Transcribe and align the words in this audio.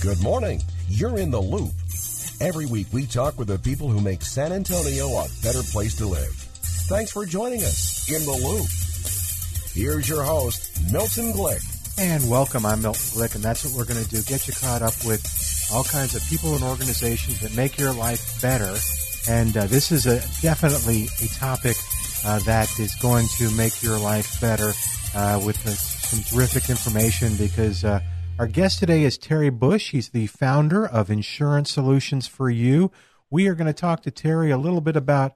Good 0.00 0.22
morning. 0.22 0.62
You're 0.88 1.18
in 1.18 1.30
the 1.30 1.40
loop. 1.40 1.72
Every 2.40 2.66
week 2.66 2.86
we 2.92 3.06
talk 3.06 3.38
with 3.38 3.48
the 3.48 3.58
people 3.58 3.88
who 3.88 4.00
make 4.00 4.20
San 4.20 4.52
Antonio 4.52 5.08
a 5.08 5.26
better 5.42 5.62
place 5.62 5.96
to 5.96 6.06
live. 6.06 6.32
Thanks 6.88 7.10
for 7.10 7.24
joining 7.24 7.60
us 7.62 8.06
in 8.10 8.22
the 8.24 8.32
loop. 8.32 8.66
Here's 9.72 10.08
your 10.08 10.22
host, 10.22 10.70
Milton 10.92 11.32
Glick. 11.32 11.62
And 11.98 12.28
welcome. 12.28 12.66
I'm 12.66 12.82
Milton 12.82 13.00
Glick, 13.18 13.34
and 13.34 13.42
that's 13.42 13.64
what 13.64 13.74
we're 13.74 13.92
going 13.92 14.04
to 14.04 14.10
do 14.10 14.22
get 14.22 14.46
you 14.46 14.52
caught 14.52 14.82
up 14.82 14.94
with 15.06 15.24
all 15.72 15.82
kinds 15.82 16.14
of 16.14 16.22
people 16.28 16.54
and 16.54 16.62
organizations 16.62 17.40
that 17.40 17.56
make 17.56 17.78
your 17.78 17.94
life 17.94 18.40
better. 18.42 18.76
And 19.28 19.56
uh, 19.56 19.66
this 19.66 19.90
is 19.92 20.04
a 20.06 20.20
definitely 20.42 21.08
a 21.22 21.28
topic 21.38 21.76
uh, 22.24 22.38
that 22.40 22.68
is 22.78 22.94
going 22.96 23.26
to 23.38 23.50
make 23.52 23.82
your 23.82 23.98
life 23.98 24.40
better 24.42 24.72
uh, 25.14 25.40
with 25.44 25.56
uh, 25.66 25.70
some 25.70 26.22
terrific 26.22 26.68
information 26.68 27.34
because 27.36 27.82
uh, 27.82 28.00
our 28.38 28.46
guest 28.46 28.78
today 28.78 29.02
is 29.02 29.16
Terry 29.16 29.48
Bush. 29.48 29.92
He's 29.92 30.10
the 30.10 30.26
founder 30.26 30.86
of 30.86 31.10
Insurance 31.10 31.70
Solutions 31.70 32.26
for 32.26 32.50
You. 32.50 32.90
We 33.30 33.48
are 33.48 33.54
going 33.54 33.66
to 33.66 33.72
talk 33.72 34.02
to 34.02 34.10
Terry 34.10 34.50
a 34.50 34.58
little 34.58 34.82
bit 34.82 34.94
about 34.94 35.34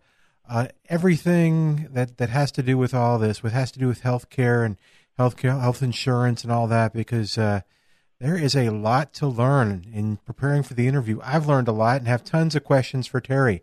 uh, 0.49 0.69
everything 0.89 1.89
that, 1.93 2.19
that 2.19 2.29
has 2.29 2.53
to 2.53 2.63
do 2.63 2.77
with 2.77 2.93
all 2.93 3.19
this, 3.19 3.43
what 3.43 3.53
has 3.53 3.73
to 3.73 3.79
do 3.79 3.87
with 3.87 4.03
healthcare 4.03 4.67
and 4.67 4.77
healthcare, 5.19 5.59
health 5.59 5.83
insurance 5.83 6.43
and 6.43 6.53
all 6.53 6.67
that, 6.67 6.93
because 6.93 7.39
uh, 7.39 7.63
there 8.19 8.37
is 8.37 8.55
a 8.55 8.69
lot 8.69 9.15
to 9.15 9.27
learn 9.27 9.87
in 9.95 10.19
preparing 10.19 10.63
for 10.63 10.75
the 10.75 10.87
interview. 10.87 11.21
I've 11.25 11.47
learned 11.47 11.69
a 11.69 11.73
lot 11.73 11.99
and 11.99 12.09
have 12.09 12.23
tons 12.23 12.55
of 12.55 12.65
questions 12.65 13.07
for 13.07 13.21
Terry. 13.21 13.63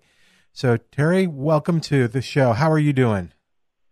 So, 0.51 0.77
Terry, 0.77 1.27
welcome 1.27 1.79
to 1.81 2.07
the 2.07 2.23
show. 2.23 2.53
How 2.53 2.71
are 2.71 2.79
you 2.79 2.93
doing? 2.93 3.33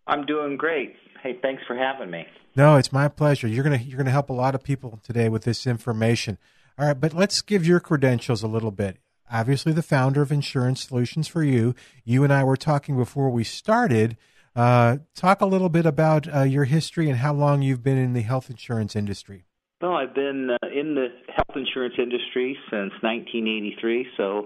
I'm 0.08 0.26
doing 0.26 0.58
great. 0.58 0.96
Hey, 1.26 1.40
thanks 1.42 1.64
for 1.66 1.76
having 1.76 2.12
me. 2.12 2.28
No, 2.56 2.76
it's 2.76 2.94
my 2.94 3.08
pleasure. 3.08 3.48
You're 3.48 3.64
gonna 3.64 3.78
you're 3.78 3.98
gonna 3.98 4.12
help 4.12 4.30
a 4.30 4.34
lot 4.34 4.54
of 4.54 4.64
people 4.64 5.00
today 5.04 5.28
with 5.28 5.44
this 5.44 5.66
information. 5.66 6.38
All 6.78 6.86
right, 6.86 7.00
but 7.00 7.14
let's 7.14 7.42
give 7.42 7.66
your 7.66 7.80
credentials 7.80 8.44
a 8.44 8.48
little 8.48 8.70
bit. 8.70 8.98
Obviously, 9.32 9.74
the 9.74 9.82
founder 9.82 10.22
of 10.22 10.32
Insurance 10.32 10.84
Solutions 10.84 11.28
for 11.28 11.44
You. 11.44 11.74
You 12.04 12.24
and 12.24 12.32
I 12.32 12.44
were 12.44 12.56
talking 12.56 12.96
before 12.96 13.32
we 13.32 13.44
started. 13.44 14.18
Uh, 14.56 14.98
talk 15.16 15.42
a 15.42 15.48
little 15.48 15.70
bit 15.70 15.88
about 15.88 16.32
uh, 16.32 16.44
your 16.44 16.66
history 16.66 17.10
and 17.10 17.18
how 17.18 17.34
long 17.34 17.64
you've 17.64 17.82
been 17.82 17.98
in 17.98 18.14
the 18.14 18.22
health 18.22 18.52
insurance 18.52 18.96
industry. 18.96 19.46
Well, 19.82 19.94
I've 19.94 20.14
been 20.14 20.52
uh, 20.52 20.68
in 20.68 20.94
the 20.94 21.08
health 21.36 21.58
insurance 21.58 21.96
industry 21.98 22.56
since 22.70 22.94
1983, 23.02 24.10
so 24.16 24.46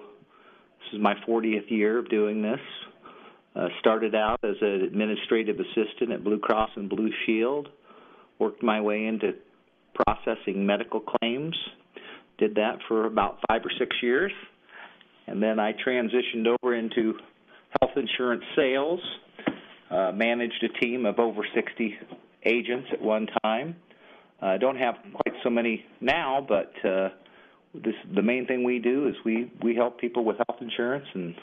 this 0.79 0.93
is 0.93 1.01
my 1.01 1.15
40th 1.27 1.69
year 1.69 1.99
of 1.99 2.09
doing 2.09 2.41
this. 2.41 2.61
Uh, 3.55 3.67
started 3.79 4.13
out 4.13 4.39
as 4.43 4.55
an 4.61 4.81
administrative 4.83 5.57
assistant 5.59 6.11
at 6.11 6.23
Blue 6.23 6.37
Cross 6.37 6.69
and 6.75 6.87
Blue 6.87 7.09
Shield 7.25 7.67
worked 8.37 8.63
my 8.63 8.79
way 8.79 9.05
into 9.05 9.33
processing 9.93 10.65
medical 10.65 11.01
claims. 11.01 11.55
Did 12.37 12.55
that 12.55 12.77
for 12.87 13.05
about 13.05 13.39
five 13.49 13.61
or 13.65 13.71
six 13.77 13.95
years. 14.01 14.31
And 15.27 15.43
then 15.43 15.59
I 15.59 15.73
transitioned 15.73 16.47
over 16.47 16.73
into 16.73 17.15
health 17.79 17.91
insurance 17.95 18.43
sales, 18.55 18.99
uh, 19.91 20.11
managed 20.13 20.63
a 20.63 20.79
team 20.79 21.05
of 21.05 21.19
over 21.19 21.41
60 21.53 21.97
agents 22.45 22.87
at 22.93 23.01
one 23.01 23.27
time. 23.43 23.75
I 24.41 24.55
uh, 24.55 24.57
don't 24.57 24.77
have 24.77 24.95
quite 25.13 25.35
so 25.43 25.49
many 25.49 25.85
now, 25.99 26.45
but 26.47 26.71
uh, 26.87 27.09
this 27.73 27.93
the 28.15 28.21
main 28.21 28.47
thing 28.47 28.63
we 28.63 28.79
do 28.79 29.07
is 29.07 29.15
we 29.25 29.51
we 29.61 29.75
help 29.75 29.99
people 29.99 30.23
with 30.23 30.37
health 30.47 30.61
insurance 30.61 31.05
and 31.13 31.35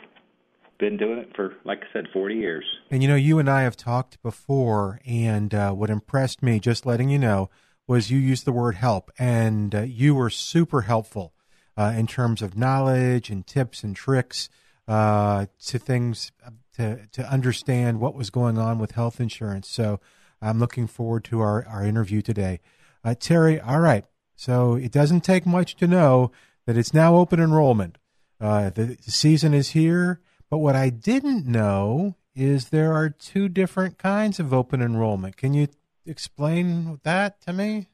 been 0.78 0.96
doing 0.96 1.18
it 1.18 1.34
for, 1.34 1.54
like 1.64 1.82
I 1.82 1.92
said, 1.92 2.06
40 2.12 2.34
years. 2.34 2.64
And 2.90 3.02
you 3.02 3.08
know, 3.08 3.16
you 3.16 3.38
and 3.38 3.48
I 3.48 3.62
have 3.62 3.76
talked 3.76 4.22
before, 4.22 5.00
and 5.06 5.54
uh, 5.54 5.72
what 5.72 5.90
impressed 5.90 6.42
me, 6.42 6.60
just 6.60 6.86
letting 6.86 7.08
you 7.08 7.18
know, 7.18 7.50
was 7.86 8.10
you 8.10 8.18
used 8.18 8.44
the 8.44 8.52
word 8.52 8.76
help, 8.76 9.10
and 9.18 9.74
uh, 9.74 9.82
you 9.82 10.14
were 10.14 10.30
super 10.30 10.82
helpful 10.82 11.32
uh, 11.76 11.94
in 11.96 12.06
terms 12.06 12.42
of 12.42 12.56
knowledge 12.56 13.30
and 13.30 13.46
tips 13.46 13.82
and 13.82 13.94
tricks 13.94 14.48
uh, 14.88 15.46
to 15.64 15.78
things 15.78 16.32
to 16.74 17.06
to 17.12 17.30
understand 17.30 18.00
what 18.00 18.14
was 18.14 18.30
going 18.30 18.58
on 18.58 18.78
with 18.78 18.92
health 18.92 19.20
insurance. 19.20 19.68
So 19.68 20.00
I'm 20.40 20.58
looking 20.58 20.86
forward 20.86 21.24
to 21.24 21.40
our, 21.40 21.66
our 21.66 21.84
interview 21.84 22.22
today. 22.22 22.60
Uh, 23.04 23.14
Terry, 23.18 23.60
all 23.60 23.80
right. 23.80 24.04
So 24.34 24.74
it 24.74 24.92
doesn't 24.92 25.22
take 25.22 25.46
much 25.46 25.76
to 25.76 25.86
know 25.86 26.30
that 26.66 26.76
it's 26.76 26.92
now 26.92 27.16
open 27.16 27.40
enrollment. 27.40 27.98
Uh, 28.40 28.70
the 28.70 28.98
season 29.00 29.54
is 29.54 29.70
here 29.70 30.20
but 30.50 30.58
what 30.58 30.76
I 30.76 30.90
didn't 30.90 31.46
know 31.46 32.14
is 32.34 32.68
there 32.68 32.92
are 32.92 33.08
two 33.08 33.48
different 33.48 33.98
kinds 33.98 34.38
of 34.38 34.52
open 34.52 34.82
enrollment. 34.82 35.36
Can 35.36 35.54
you 35.54 35.68
explain 36.04 37.00
that 37.02 37.40
to 37.42 37.52
me? 37.52 37.88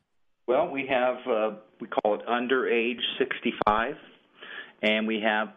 Well, 0.46 0.68
we 0.68 0.86
have, 0.88 1.16
uh, 1.26 1.50
we 1.80 1.86
call 1.86 2.16
it 2.16 2.28
under 2.28 2.68
age 2.68 3.00
65, 3.18 3.94
and 4.82 5.06
we 5.06 5.20
have 5.20 5.48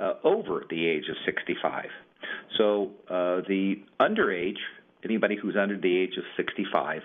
uh, 0.00 0.14
over 0.24 0.64
the 0.70 0.86
age 0.86 1.04
of 1.10 1.16
65. 1.26 1.86
So 2.56 2.92
uh, 3.08 3.42
the 3.48 3.82
underage, 3.98 4.58
anybody 5.04 5.36
who's 5.36 5.56
under 5.56 5.76
the 5.76 5.96
age 5.96 6.16
of 6.16 6.24
65, 6.36 7.02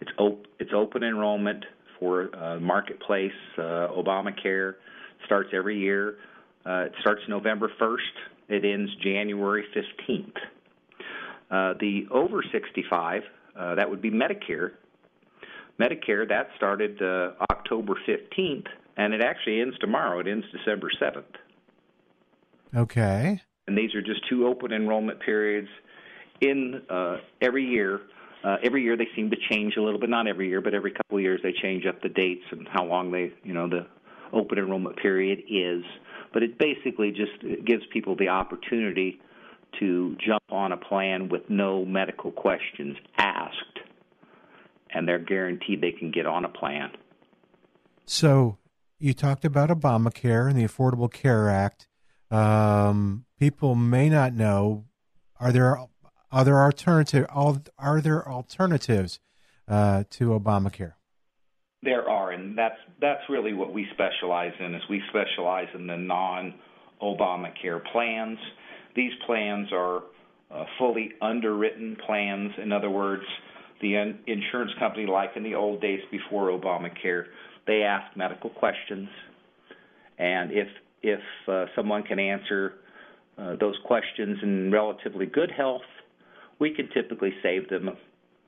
it's, 0.00 0.10
op- 0.18 0.46
it's 0.58 0.72
open 0.74 1.04
enrollment 1.04 1.64
for 2.00 2.34
uh, 2.34 2.58
Marketplace, 2.58 3.30
uh, 3.58 3.88
Obamacare, 3.96 4.74
starts 5.26 5.50
every 5.52 5.78
year. 5.78 6.16
Uh, 6.64 6.86
it 6.86 6.92
starts 7.00 7.20
November 7.28 7.70
1st 7.80 8.31
it 8.52 8.64
ends 8.64 8.90
January 9.02 9.64
15th. 9.74 10.36
Uh, 11.50 11.74
the 11.80 12.06
over 12.10 12.42
65, 12.50 13.22
uh, 13.54 13.74
that 13.74 13.88
would 13.88 14.00
be 14.00 14.10
Medicare. 14.10 14.72
Medicare, 15.78 16.28
that 16.28 16.48
started 16.56 17.00
uh, 17.02 17.32
October 17.50 17.94
15th, 18.08 18.66
and 18.96 19.12
it 19.12 19.22
actually 19.22 19.60
ends 19.60 19.76
tomorrow. 19.78 20.20
It 20.20 20.28
ends 20.28 20.46
December 20.52 20.90
7th. 21.00 21.24
Okay. 22.74 23.42
And 23.66 23.76
these 23.76 23.94
are 23.94 24.02
just 24.02 24.26
two 24.28 24.46
open 24.46 24.72
enrollment 24.72 25.20
periods 25.20 25.68
in 26.40 26.82
uh, 26.88 27.18
every 27.40 27.64
year. 27.64 28.00
Uh, 28.42 28.56
every 28.62 28.82
year 28.82 28.96
they 28.96 29.08
seem 29.14 29.30
to 29.30 29.36
change 29.50 29.76
a 29.76 29.82
little 29.82 30.00
bit, 30.00 30.10
not 30.10 30.26
every 30.26 30.48
year, 30.48 30.60
but 30.60 30.74
every 30.74 30.90
couple 30.90 31.18
of 31.18 31.22
years 31.22 31.40
they 31.42 31.52
change 31.52 31.86
up 31.86 32.02
the 32.02 32.08
dates 32.08 32.44
and 32.50 32.66
how 32.68 32.84
long 32.84 33.12
they, 33.12 33.32
you 33.44 33.52
know, 33.52 33.68
the 33.68 33.86
open 34.32 34.58
enrollment 34.58 34.96
period 34.96 35.42
is. 35.48 35.84
But 36.32 36.42
it 36.42 36.58
basically 36.58 37.10
just 37.10 37.64
gives 37.64 37.82
people 37.92 38.16
the 38.16 38.28
opportunity 38.28 39.20
to 39.78 40.16
jump 40.24 40.42
on 40.50 40.72
a 40.72 40.76
plan 40.76 41.28
with 41.28 41.42
no 41.48 41.84
medical 41.84 42.30
questions 42.30 42.96
asked, 43.16 43.80
and 44.90 45.08
they're 45.08 45.18
guaranteed 45.18 45.80
they 45.80 45.92
can 45.92 46.10
get 46.10 46.26
on 46.26 46.44
a 46.44 46.48
plan. 46.48 46.90
So 48.04 48.58
you 48.98 49.14
talked 49.14 49.44
about 49.44 49.70
Obamacare 49.70 50.48
and 50.48 50.58
the 50.58 50.64
Affordable 50.64 51.12
Care 51.12 51.48
Act. 51.48 51.88
Um, 52.30 53.24
people 53.38 53.74
may 53.74 54.08
not 54.08 54.32
know. 54.32 54.84
Are 55.40 55.52
there 55.52 55.76
are 56.30 56.44
there 56.44 56.62
alternative 56.62 57.26
are 57.78 58.00
there 58.00 58.28
alternatives 58.28 59.20
uh, 59.68 60.04
to 60.10 60.28
Obamacare? 60.28 60.92
There 61.82 62.08
are, 62.08 62.21
that's 62.56 62.78
that's 63.00 63.22
really 63.28 63.52
what 63.52 63.72
we 63.72 63.86
specialize 63.92 64.52
in. 64.58 64.74
Is 64.74 64.82
we 64.88 65.02
specialize 65.10 65.68
in 65.74 65.86
the 65.86 65.96
non-Obamacare 65.96 67.82
plans. 67.92 68.38
These 68.94 69.12
plans 69.26 69.68
are 69.72 70.02
uh, 70.50 70.64
fully 70.78 71.12
underwritten 71.20 71.96
plans. 72.06 72.52
In 72.62 72.72
other 72.72 72.90
words, 72.90 73.22
the 73.80 73.96
insurance 74.26 74.72
company, 74.78 75.06
like 75.06 75.30
in 75.36 75.42
the 75.42 75.54
old 75.54 75.80
days 75.80 76.00
before 76.10 76.48
Obamacare, 76.48 77.24
they 77.66 77.82
ask 77.82 78.16
medical 78.16 78.50
questions, 78.50 79.08
and 80.18 80.50
if 80.52 80.68
if 81.02 81.20
uh, 81.48 81.66
someone 81.74 82.02
can 82.02 82.18
answer 82.18 82.74
uh, 83.38 83.56
those 83.58 83.76
questions 83.84 84.38
in 84.42 84.70
relatively 84.70 85.26
good 85.26 85.50
health, 85.50 85.82
we 86.60 86.72
can 86.72 86.88
typically 86.90 87.32
save 87.42 87.68
them 87.68 87.90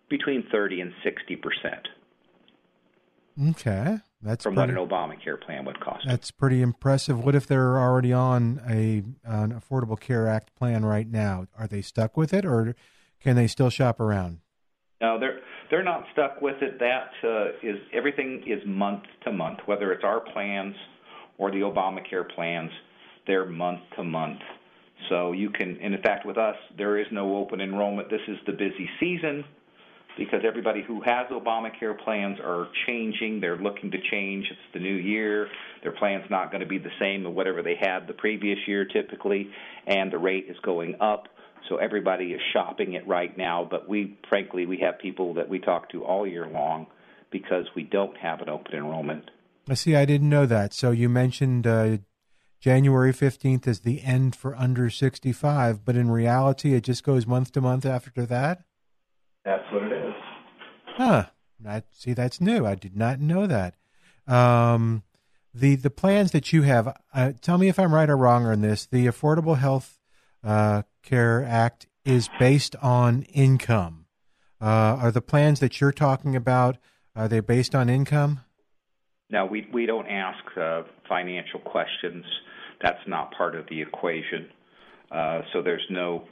between 0.08 0.44
30 0.52 0.80
and 0.82 0.92
60 1.02 1.36
percent. 1.36 1.88
Okay, 3.50 3.98
that's 4.22 4.44
from 4.44 4.54
pretty, 4.54 4.74
what 4.74 4.82
an 4.82 4.88
Obamacare 4.88 5.40
plan 5.40 5.64
would 5.64 5.80
cost. 5.80 6.04
That's 6.06 6.30
pretty 6.30 6.62
impressive. 6.62 7.24
What 7.24 7.34
if 7.34 7.46
they're 7.46 7.78
already 7.78 8.12
on 8.12 8.60
a 8.68 9.02
an 9.24 9.52
Affordable 9.52 9.98
Care 9.98 10.28
Act 10.28 10.54
plan 10.54 10.84
right 10.84 11.08
now? 11.08 11.46
Are 11.58 11.66
they 11.66 11.82
stuck 11.82 12.16
with 12.16 12.32
it, 12.32 12.44
or 12.44 12.76
can 13.20 13.34
they 13.34 13.48
still 13.48 13.70
shop 13.70 13.98
around? 13.98 14.38
No, 15.00 15.18
they're 15.18 15.40
they're 15.70 15.82
not 15.82 16.04
stuck 16.12 16.40
with 16.40 16.62
it. 16.62 16.78
That 16.78 17.10
uh, 17.24 17.68
is 17.68 17.78
everything 17.92 18.44
is 18.46 18.62
month 18.66 19.02
to 19.24 19.32
month, 19.32 19.58
whether 19.66 19.92
it's 19.92 20.04
our 20.04 20.20
plans 20.20 20.76
or 21.38 21.50
the 21.50 21.60
Obamacare 21.60 22.28
plans. 22.34 22.70
They're 23.26 23.46
month 23.46 23.80
to 23.96 24.04
month. 24.04 24.40
So 25.08 25.32
you 25.32 25.50
can, 25.50 25.76
and 25.82 25.92
in 25.92 26.02
fact, 26.02 26.24
with 26.24 26.38
us, 26.38 26.56
there 26.78 26.98
is 26.98 27.06
no 27.10 27.36
open 27.36 27.60
enrollment. 27.60 28.10
This 28.10 28.20
is 28.28 28.36
the 28.46 28.52
busy 28.52 28.88
season 29.00 29.44
because 30.16 30.40
everybody 30.46 30.82
who 30.86 31.00
has 31.02 31.26
Obamacare 31.30 31.98
plans 31.98 32.38
are 32.40 32.68
changing. 32.86 33.40
They're 33.40 33.58
looking 33.58 33.90
to 33.90 33.98
change. 34.10 34.46
It's 34.50 34.60
the 34.72 34.80
new 34.80 34.94
year. 34.94 35.48
Their 35.82 35.92
plan's 35.92 36.30
not 36.30 36.50
going 36.50 36.60
to 36.60 36.66
be 36.66 36.78
the 36.78 36.90
same 37.00 37.26
as 37.26 37.32
whatever 37.32 37.62
they 37.62 37.76
had 37.80 38.06
the 38.06 38.14
previous 38.14 38.58
year 38.66 38.84
typically, 38.84 39.50
and 39.86 40.12
the 40.12 40.18
rate 40.18 40.46
is 40.48 40.56
going 40.62 40.96
up. 41.00 41.28
So 41.68 41.76
everybody 41.76 42.26
is 42.26 42.40
shopping 42.52 42.92
it 42.92 43.06
right 43.08 43.36
now. 43.36 43.66
But 43.68 43.88
we, 43.88 44.18
frankly, 44.28 44.66
we 44.66 44.78
have 44.78 44.98
people 44.98 45.34
that 45.34 45.48
we 45.48 45.58
talk 45.58 45.90
to 45.90 46.04
all 46.04 46.26
year 46.26 46.46
long 46.46 46.86
because 47.30 47.64
we 47.74 47.82
don't 47.82 48.16
have 48.18 48.40
an 48.40 48.48
open 48.48 48.74
enrollment. 48.74 49.30
I 49.68 49.74
see. 49.74 49.96
I 49.96 50.04
didn't 50.04 50.28
know 50.28 50.46
that. 50.46 50.74
So 50.74 50.90
you 50.90 51.08
mentioned 51.08 51.66
uh, 51.66 51.98
January 52.60 53.12
15th 53.12 53.66
as 53.66 53.80
the 53.80 54.02
end 54.02 54.36
for 54.36 54.54
under 54.56 54.88
65, 54.88 55.84
but 55.84 55.96
in 55.96 56.10
reality, 56.10 56.74
it 56.74 56.84
just 56.84 57.02
goes 57.02 57.26
month 57.26 57.52
to 57.52 57.60
month 57.60 57.84
after 57.84 58.24
that? 58.26 58.64
That's 59.44 59.64
what 59.70 59.83
is. 59.83 59.83
Huh. 60.94 61.26
I, 61.66 61.82
see, 61.92 62.12
that's 62.12 62.40
new. 62.40 62.66
I 62.66 62.74
did 62.74 62.96
not 62.96 63.20
know 63.20 63.46
that. 63.46 63.74
Um, 64.26 65.02
the 65.54 65.76
the 65.76 65.90
plans 65.90 66.32
that 66.32 66.52
you 66.52 66.62
have, 66.62 66.96
uh, 67.12 67.32
tell 67.40 67.58
me 67.58 67.68
if 67.68 67.78
I'm 67.78 67.94
right 67.94 68.10
or 68.10 68.16
wrong 68.16 68.46
on 68.46 68.60
this. 68.60 68.86
The 68.86 69.06
Affordable 69.06 69.58
Health 69.58 69.98
uh, 70.42 70.82
Care 71.02 71.44
Act 71.44 71.86
is 72.04 72.28
based 72.38 72.76
on 72.82 73.22
income. 73.22 74.06
Uh, 74.60 74.98
are 75.00 75.12
the 75.12 75.22
plans 75.22 75.60
that 75.60 75.80
you're 75.80 75.92
talking 75.92 76.36
about 76.36 76.78
are 77.16 77.28
they 77.28 77.40
based 77.40 77.74
on 77.74 77.88
income? 77.88 78.40
No, 79.30 79.46
we 79.46 79.66
we 79.72 79.86
don't 79.86 80.06
ask 80.06 80.44
uh, 80.56 80.82
financial 81.08 81.60
questions. 81.60 82.24
That's 82.82 83.06
not 83.06 83.32
part 83.36 83.54
of 83.54 83.66
the 83.68 83.80
equation. 83.80 84.48
Uh, 85.10 85.42
so 85.52 85.62
there's 85.62 85.86
no 85.90 86.24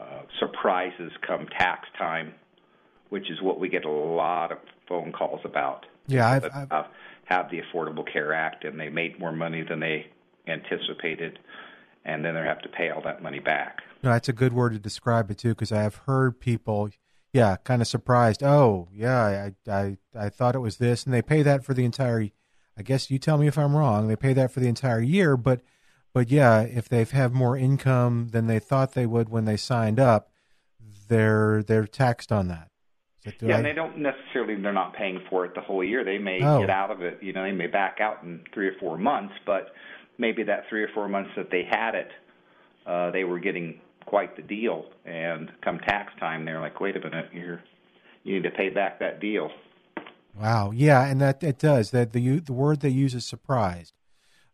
uh, 0.00 0.22
surprises 0.38 1.12
come 1.26 1.46
tax 1.58 1.88
time, 1.98 2.34
which 3.14 3.30
is 3.30 3.40
what 3.40 3.60
we 3.60 3.68
get 3.68 3.84
a 3.84 3.88
lot 3.88 4.50
of 4.50 4.58
phone 4.88 5.12
calls 5.12 5.40
about. 5.44 5.86
Yeah, 6.08 6.28
I've, 6.28 6.44
I've 6.68 6.86
have 7.26 7.48
the 7.48 7.60
Affordable 7.62 8.04
Care 8.12 8.34
Act, 8.34 8.64
and 8.64 8.78
they 8.78 8.88
made 8.88 9.20
more 9.20 9.30
money 9.30 9.62
than 9.62 9.78
they 9.78 10.06
anticipated, 10.48 11.38
and 12.04 12.24
then 12.24 12.34
they 12.34 12.40
have 12.40 12.60
to 12.62 12.68
pay 12.68 12.90
all 12.90 13.00
that 13.02 13.22
money 13.22 13.38
back. 13.38 13.82
No, 14.02 14.10
that's 14.10 14.28
a 14.28 14.32
good 14.32 14.52
word 14.52 14.72
to 14.72 14.80
describe 14.80 15.30
it 15.30 15.38
too, 15.38 15.50
because 15.50 15.70
I 15.70 15.82
have 15.82 15.94
heard 15.94 16.40
people, 16.40 16.90
yeah, 17.32 17.54
kind 17.62 17.80
of 17.80 17.86
surprised. 17.86 18.42
Oh, 18.42 18.88
yeah, 18.92 19.52
I, 19.68 19.70
I, 19.70 19.96
I 20.18 20.28
thought 20.28 20.56
it 20.56 20.58
was 20.58 20.78
this, 20.78 21.04
and 21.04 21.14
they 21.14 21.22
pay 21.22 21.42
that 21.42 21.64
for 21.64 21.72
the 21.72 21.84
entire. 21.84 22.30
I 22.76 22.82
guess 22.82 23.12
you 23.12 23.20
tell 23.20 23.38
me 23.38 23.46
if 23.46 23.56
I'm 23.56 23.76
wrong. 23.76 24.08
They 24.08 24.16
pay 24.16 24.32
that 24.32 24.50
for 24.50 24.58
the 24.58 24.68
entire 24.68 25.00
year, 25.00 25.36
but 25.36 25.60
but 26.12 26.32
yeah, 26.32 26.62
if 26.62 26.88
they 26.88 27.04
have 27.04 27.32
more 27.32 27.56
income 27.56 28.30
than 28.32 28.48
they 28.48 28.58
thought 28.58 28.94
they 28.94 29.06
would 29.06 29.28
when 29.28 29.44
they 29.44 29.56
signed 29.56 30.00
up, 30.00 30.32
they're 31.06 31.62
they're 31.62 31.86
taxed 31.86 32.32
on 32.32 32.48
that. 32.48 32.70
That 33.24 33.40
yeah, 33.42 33.54
I... 33.54 33.56
and 33.58 33.66
they 33.66 33.72
don't 33.72 33.98
necessarily 33.98 34.60
they're 34.60 34.72
not 34.72 34.94
paying 34.94 35.20
for 35.28 35.44
it 35.44 35.54
the 35.54 35.60
whole 35.60 35.82
year. 35.82 36.04
They 36.04 36.18
may 36.18 36.40
oh. 36.42 36.60
get 36.60 36.70
out 36.70 36.90
of 36.90 37.02
it. 37.02 37.18
You 37.22 37.32
know, 37.32 37.42
they 37.42 37.52
may 37.52 37.66
back 37.66 37.98
out 38.00 38.22
in 38.22 38.42
three 38.52 38.68
or 38.68 38.74
four 38.78 38.98
months, 38.98 39.34
but 39.46 39.72
maybe 40.18 40.42
that 40.44 40.64
three 40.68 40.82
or 40.82 40.88
four 40.94 41.08
months 41.08 41.30
that 41.36 41.50
they 41.50 41.66
had 41.68 41.94
it, 41.94 42.10
uh, 42.86 43.10
they 43.10 43.24
were 43.24 43.38
getting 43.38 43.80
quite 44.06 44.36
the 44.36 44.42
deal. 44.42 44.86
And 45.04 45.50
come 45.62 45.78
tax 45.78 46.12
time, 46.20 46.44
they're 46.44 46.60
like, 46.60 46.80
wait 46.80 46.96
a 46.96 47.00
minute, 47.00 47.30
you're 47.32 47.62
you 48.22 48.34
need 48.34 48.44
to 48.44 48.50
pay 48.50 48.70
back 48.70 49.00
that 49.00 49.20
deal. 49.20 49.50
Wow. 50.38 50.72
Yeah, 50.74 51.04
and 51.04 51.20
that 51.20 51.42
it 51.42 51.58
does. 51.58 51.90
That 51.90 52.12
the 52.12 52.40
the 52.40 52.52
word 52.52 52.80
they 52.80 52.88
use 52.88 53.14
is 53.14 53.24
surprised. 53.24 53.94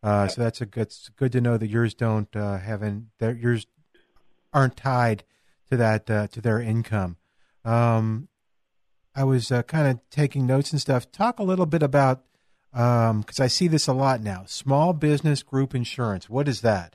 Uh, 0.02 0.28
so 0.28 0.43
that's 0.43 0.61
a 0.61 0.66
good. 0.66 0.82
It's 0.82 1.11
good 1.11 1.32
to 1.32 1.40
know 1.40 1.58
that 1.58 1.69
yours 1.69 1.94
don't 1.94 2.34
uh, 2.34 2.58
have 2.58 2.82
an, 2.82 3.11
that 3.19 3.37
yours 3.37 3.66
aren't 4.52 4.76
tied 4.76 5.25
to 5.70 5.76
that 5.76 6.11
uh, 6.11 6.26
to 6.28 6.40
their 6.40 6.61
income. 6.61 7.16
Um, 7.64 8.28
I 9.14 9.24
was 9.24 9.50
uh, 9.50 9.62
kind 9.64 9.88
of 9.88 10.00
taking 10.10 10.46
notes 10.46 10.72
and 10.72 10.80
stuff. 10.80 11.10
Talk 11.10 11.38
a 11.38 11.42
little 11.42 11.66
bit 11.66 11.82
about 11.82 12.22
because 12.72 13.40
um, 13.40 13.44
I 13.44 13.48
see 13.48 13.68
this 13.68 13.88
a 13.88 13.92
lot 13.92 14.20
now. 14.20 14.44
Small 14.46 14.92
business 14.92 15.42
group 15.42 15.74
insurance. 15.74 16.30
What 16.30 16.48
is 16.48 16.60
that? 16.60 16.94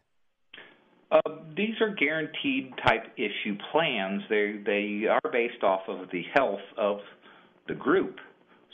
Uh, 1.11 1.19
these 1.55 1.75
are 1.81 1.93
guaranteed 1.93 2.73
type 2.85 3.05
issue 3.17 3.57
plans. 3.71 4.23
They 4.29 4.59
they 4.65 5.05
are 5.07 5.31
based 5.31 5.63
off 5.63 5.81
of 5.87 6.09
the 6.11 6.23
health 6.33 6.61
of 6.77 6.99
the 7.67 7.75
group. 7.75 8.17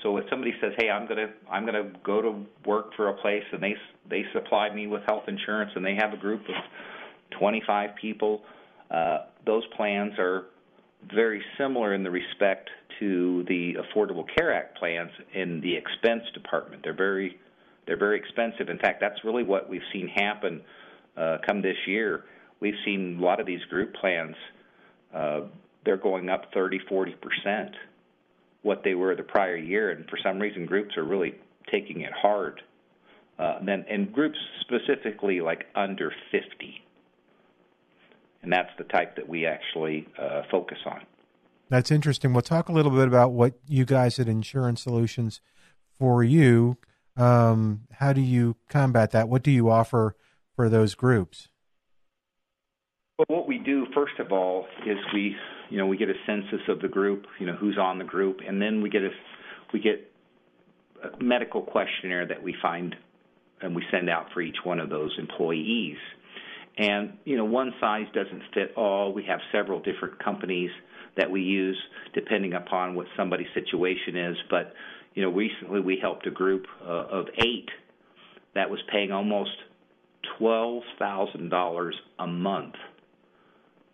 So 0.02 0.18
if 0.18 0.26
somebody 0.30 0.54
says, 0.62 0.74
"Hey, 0.78 0.90
I'm 0.90 1.08
gonna 1.08 1.32
I'm 1.52 1.66
gonna 1.66 1.92
go 2.04 2.22
to 2.22 2.46
work 2.66 2.96
for 2.96 3.10
a 3.10 3.14
place 3.14 3.44
and 3.52 3.62
they 3.62 3.76
they 4.10 4.24
supply 4.34 4.74
me 4.74 4.88
with 4.88 5.02
health 5.08 5.24
insurance 5.28 5.72
and 5.76 5.86
they 5.86 5.96
have 5.96 6.14
a 6.14 6.18
group 6.18 6.42
of 6.42 6.56
25 7.38 7.96
people," 8.00 8.44
uh, 8.90 9.26
those 9.46 9.64
plans 9.76 10.14
are 10.18 10.46
very 11.14 11.44
similar 11.58 11.94
in 11.94 12.04
the 12.04 12.12
respect 12.12 12.70
to 13.00 13.44
the 13.48 13.76
Affordable 13.76 14.26
Care 14.36 14.54
Act 14.54 14.78
plans 14.78 15.12
in 15.34 15.62
the 15.62 15.76
expense 15.76 16.24
department. 16.34 16.84
They're 16.84 16.94
very 16.96 17.40
they're 17.88 17.98
very 17.98 18.20
expensive. 18.20 18.70
In 18.70 18.78
fact, 18.78 19.02
that's 19.02 19.24
really 19.24 19.44
what 19.44 19.68
we've 19.68 19.82
seen 19.92 20.08
happen 20.08 20.62
uh, 21.18 21.38
come 21.46 21.62
this 21.62 21.78
year. 21.88 22.26
We've 22.60 22.76
seen 22.86 23.18
a 23.20 23.26
lot 23.26 23.40
of 23.40 23.48
these 23.48 23.64
group 23.70 23.94
plans. 23.96 24.36
Uh, 25.14 25.42
they're 25.84 25.98
going 25.98 26.30
up 26.30 26.54
30, 26.54 26.80
40 26.88 27.16
percent 27.16 27.76
what 28.62 28.84
they 28.84 28.94
were 28.94 29.16
the 29.16 29.24
prior 29.24 29.56
year, 29.56 29.92
and 29.92 30.08
for 30.10 30.18
some 30.24 30.40
reason, 30.40 30.66
groups 30.66 30.96
are 30.98 31.04
really 31.04 31.36
taking 31.72 32.02
it 32.02 32.14
hard. 32.14 32.62
Uh, 33.40 33.56
and 33.60 33.68
then, 33.68 33.86
and 33.90 34.14
groups 34.14 34.38
specifically 34.62 35.42
like 35.42 35.66
under 35.76 36.14
50, 36.32 36.46
and 38.44 38.54
that's 38.54 38.70
the 38.78 38.84
type 38.86 39.16
that 39.16 39.28
we 39.28 39.46
actually 39.46 40.08
uh, 40.20 40.44
focus 40.52 40.78
on. 40.86 41.02
That's 41.72 41.90
interesting. 41.90 42.34
We'll 42.34 42.42
talk 42.42 42.70
a 42.70 42.74
little 42.74 42.92
bit 42.92 43.08
about 43.08 43.32
what 43.32 43.54
you 43.66 43.86
guys 43.86 44.20
at 44.20 44.28
Insurance 44.28 44.82
Solutions 44.82 45.42
for 45.98 46.24
you. 46.24 46.78
Um, 47.16 47.88
how 47.94 48.14
do 48.14 48.22
you 48.22 48.58
combat 48.70 49.12
that? 49.12 49.30
What 49.30 49.42
do 49.42 49.52
you 49.52 49.70
offer 49.70 50.16
for 50.56 50.70
those 50.70 50.96
groups? 50.96 51.48
Well, 53.18 53.26
what 53.40 53.48
we 53.48 53.58
do 53.58 53.88
first 53.96 54.20
of 54.20 54.32
all 54.32 54.68
is 54.86 54.98
we 55.14 55.36
you 55.72 55.78
know, 55.78 55.88
we 55.88 55.96
get 55.96 56.10
a 56.10 56.14
census 56.28 56.60
of 56.68 56.82
the 56.82 56.90
group, 56.90 57.26
you 57.40 57.46
know, 57.46 57.56
who's 57.56 57.78
on 57.78 57.98
the 57.98 58.04
group, 58.04 58.42
and 58.46 58.62
then 58.62 58.82
we 58.82 58.90
get 58.90 59.04
a 59.04 59.10
we 59.74 59.80
get 59.80 60.12
a 61.02 61.24
medical 61.24 61.62
questionnaire 61.62 62.28
that 62.28 62.44
we 62.44 62.54
find 62.62 62.96
and 63.62 63.74
we 63.74 63.84
send 63.90 64.10
out 64.10 64.28
for 64.34 64.42
each 64.42 64.58
one 64.66 64.80
of 64.80 64.90
those 64.90 65.16
employees. 65.18 65.98
And 66.78 67.18
you 67.26 67.38
know, 67.38 67.46
one 67.46 67.74
size 67.80 68.08
doesn't 68.14 68.44
fit 68.54 68.74
all. 68.76 69.14
We 69.14 69.24
have 69.24 69.40
several 69.52 69.80
different 69.80 70.24
companies 70.24 70.72
that 71.18 71.30
we 71.30 71.42
use 71.42 71.78
depending 72.14 72.54
upon 72.54 72.96
what 72.96 73.08
somebody's 73.18 73.54
situation 73.54 74.16
is. 74.16 74.38
But 74.50 74.74
you 75.14 75.22
know, 75.22 75.30
recently 75.30 75.82
we 75.82 75.98
helped 76.02 76.26
a 76.28 76.32
group 76.32 76.66
uh, 76.82 76.90
of 76.90 77.28
eight 77.38 77.70
that 78.56 78.70
was 78.70 78.80
paying 78.92 79.12
almost 79.12 79.52
twelve 80.38 80.84
thousand 80.98 81.50
dollars 81.50 81.96
a 82.20 82.28
month 82.28 82.76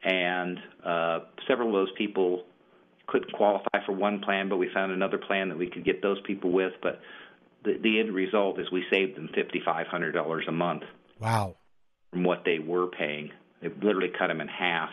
and 0.04 0.60
uh, 0.86 1.20
several 1.48 1.70
of 1.70 1.74
those 1.74 1.96
people 1.98 2.44
couldn't 3.08 3.32
qualify 3.34 3.86
for 3.86 3.94
one 3.94 4.20
plan, 4.20 4.50
but 4.50 4.58
we 4.58 4.70
found 4.74 4.92
another 4.92 5.18
plan 5.18 5.50
that 5.50 5.58
we 5.58 5.70
could 5.70 5.86
get 5.86 6.02
those 6.02 6.20
people 6.26 6.52
with. 6.52 6.74
But 6.82 7.02
the, 7.64 7.78
the 7.82 8.00
end 8.00 8.14
result 8.14 8.60
is 8.60 8.72
we 8.72 8.84
saved 8.92 9.18
them 9.18 9.30
fifty 9.34 9.62
five 9.64 9.88
hundred 9.88 10.14
dollars 10.14 10.46
a 10.48 10.52
month. 10.52 10.84
Wow! 11.20 11.56
From 12.18 12.24
what 12.24 12.46
they 12.46 12.58
were 12.58 12.88
paying, 12.88 13.30
it 13.62 13.84
literally 13.84 14.10
cut 14.10 14.30
them 14.30 14.42
in 14.42 14.48
half. 14.48 14.90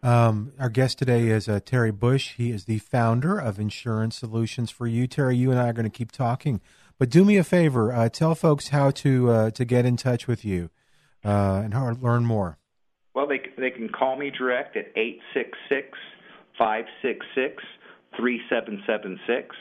Um, 0.00 0.52
our 0.60 0.68
guest 0.68 0.96
today 0.96 1.26
is 1.26 1.48
uh, 1.48 1.58
Terry 1.64 1.90
Bush. 1.90 2.34
He 2.36 2.52
is 2.52 2.66
the 2.66 2.78
founder 2.78 3.36
of 3.36 3.58
Insurance 3.58 4.14
Solutions 4.14 4.70
for 4.70 4.86
You. 4.86 5.08
Terry, 5.08 5.36
you 5.36 5.50
and 5.50 5.58
I 5.58 5.70
are 5.70 5.72
going 5.72 5.90
to 5.90 5.90
keep 5.90 6.12
talking, 6.12 6.60
but 7.00 7.10
do 7.10 7.24
me 7.24 7.36
a 7.36 7.42
favor: 7.42 7.92
uh, 7.92 8.08
tell 8.08 8.36
folks 8.36 8.68
how 8.68 8.92
to 8.92 9.28
uh, 9.28 9.50
to 9.50 9.64
get 9.64 9.84
in 9.84 9.96
touch 9.96 10.28
with 10.28 10.44
you 10.44 10.70
uh, 11.24 11.62
and 11.64 11.74
how, 11.74 11.90
learn 12.00 12.24
more. 12.24 12.58
Well, 13.12 13.26
they 13.26 13.40
they 13.58 13.72
can 13.72 13.88
call 13.88 14.16
me 14.16 14.30
direct 14.30 14.76
at 14.76 14.92
eight 14.94 15.18
six 15.34 15.58
six 15.68 15.98
five 16.56 16.84
six 17.02 17.26
six 17.34 17.60
three 18.16 18.40
seven 18.48 18.84
seven 18.86 19.18
six. 19.26 19.56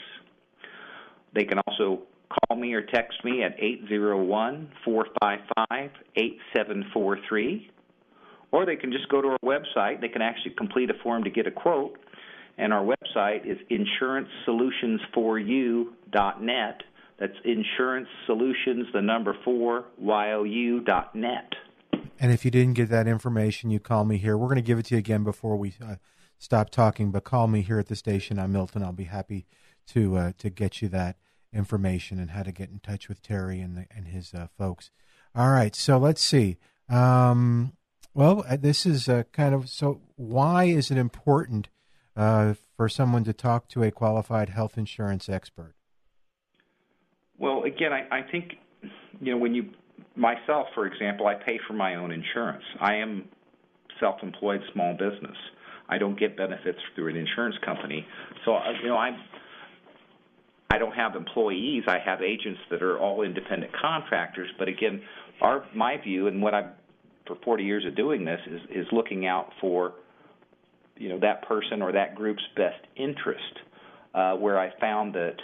They 1.34 1.46
can 1.46 1.58
also 1.66 2.04
call 2.30 2.58
me 2.58 2.74
or 2.74 2.82
text 2.82 3.24
me 3.24 3.44
at 3.44 3.56
eight 3.60 3.84
zero 3.88 4.22
one 4.24 4.70
four 4.86 5.08
five 5.22 5.40
five 5.56 5.92
eight 6.16 6.38
seven 6.56 6.86
four 6.94 7.18
three, 7.28 7.70
or 8.52 8.66
they 8.66 8.76
can 8.76 8.92
just 8.92 9.10
go 9.10 9.22
to 9.22 9.30
our 9.30 9.40
website. 9.44 10.02
They 10.02 10.10
can 10.10 10.22
actually 10.22 10.54
complete 10.58 10.90
a 10.90 10.96
form 11.02 11.24
to 11.24 11.30
get 11.30 11.48
a 11.48 11.52
quote, 11.52 11.98
and 12.58 12.74
our 12.74 12.84
website 12.84 13.46
is 13.46 13.58
insurancesolutions4you.net. 14.48 16.84
That's 17.20 17.34
insurance 17.44 18.08
solutions, 18.26 18.88
the 18.94 19.02
number 19.02 19.36
four, 19.44 19.86
Y-O-U 19.98 20.82
dot 20.82 21.16
net. 21.16 21.54
And 22.18 22.32
if 22.32 22.46
you 22.46 22.52
didn't 22.52 22.76
get 22.76 22.90
that 22.90 23.08
information, 23.08 23.72
you 23.72 23.80
call 23.80 24.06
me 24.06 24.18
here. 24.18 24.38
We're 24.38 24.48
going 24.48 24.58
to 24.58 24.62
give 24.62 24.80
it 24.80 24.86
to 24.88 24.96
you 24.96 25.00
again 25.00 25.24
before 25.24 25.58
we 25.58 25.74
uh, 25.86 25.96
stop 26.38 26.70
talking, 26.70 27.12
but 27.12 27.24
call 27.24 27.48
me 27.48 27.62
here 27.62 27.80
at 27.80 27.88
the 27.88 27.96
station. 27.96 28.40
I'm 28.40 28.52
Milton. 28.52 28.84
I'll 28.84 28.92
be 28.94 29.06
happy 29.06 29.48
to 29.88 30.18
uh, 30.18 30.32
to 30.38 30.50
get 30.50 30.82
you 30.82 30.90
that 30.90 31.18
information 31.54 32.20
and 32.20 32.32
how 32.32 32.44
to 32.44 32.52
get 32.52 32.70
in 32.70 32.80
touch 32.80 33.10
with 33.10 33.22
Terry 33.22 33.60
and 33.60 33.76
the, 33.78 33.86
and 33.96 34.08
his 34.08 34.34
uh, 34.34 34.48
folks. 34.58 34.92
All 35.36 35.50
right, 35.50 35.76
so 35.76 35.98
let's 35.98 36.22
see. 36.22 36.58
Um, 36.90 37.74
well, 38.14 38.44
uh, 38.50 38.58
this 38.58 38.86
is 38.86 39.08
uh, 39.08 39.24
kind 39.32 39.54
of 39.54 39.70
so. 39.70 40.02
Why 40.16 40.66
is 40.66 40.90
it 40.92 40.98
important 40.98 41.70
uh, 42.16 42.56
for 42.76 42.90
someone 42.90 43.24
to 43.26 43.34
talk 43.34 43.68
to 43.70 43.84
a 43.84 43.92
qualified 43.92 44.50
health 44.50 44.78
insurance 44.78 45.30
expert? 45.30 45.76
Well, 47.38 47.64
again, 47.64 47.94
I, 47.94 48.08
I 48.12 48.22
think 48.30 48.56
you 49.22 49.32
know 49.32 49.38
when 49.38 49.54
you 49.54 49.70
myself, 50.16 50.68
for 50.74 50.86
example, 50.86 51.28
I 51.28 51.36
pay 51.36 51.60
for 51.68 51.74
my 51.74 51.96
own 51.96 52.12
insurance. 52.12 52.64
I 52.82 52.96
am 52.96 53.30
self-employed 54.00 54.62
small 54.74 54.94
business. 54.94 55.38
I 55.88 55.98
don't 55.98 56.18
get 56.20 56.38
benefits 56.38 56.80
through 56.96 57.10
an 57.10 57.16
insurance 57.16 57.56
company. 57.64 58.06
So 58.46 58.58
you 58.82 58.90
know, 58.90 58.98
I'm 58.98 59.16
I 60.70 60.78
don't 60.78 60.94
have 60.94 61.16
employees. 61.16 61.84
I 61.88 61.98
have 62.00 62.22
agents 62.22 62.60
that 62.70 62.84
are 62.84 63.00
all 63.00 63.24
independent 63.24 63.72
contractors. 63.74 64.50
But 64.60 64.68
again, 64.68 65.02
our 65.42 65.66
my 65.76 65.98
view 65.98 66.28
and 66.28 66.42
what 66.42 66.54
I've 66.54 66.72
for 67.26 67.38
40 67.44 67.64
years 67.64 67.86
of 67.86 67.96
doing 67.96 68.26
this 68.26 68.40
is 68.48 68.62
is 68.70 68.88
looking 68.92 69.26
out 69.26 69.52
for 69.62 69.94
you 70.98 71.10
know 71.10 71.20
that 71.20 71.48
person 71.48 71.82
or 71.82 71.92
that 71.94 72.16
group's 72.16 72.44
best 72.56 72.86
interest. 72.96 73.60
Uh, 74.14 74.34
where 74.34 74.60
I 74.60 74.72
found 74.80 75.14
that 75.14 75.36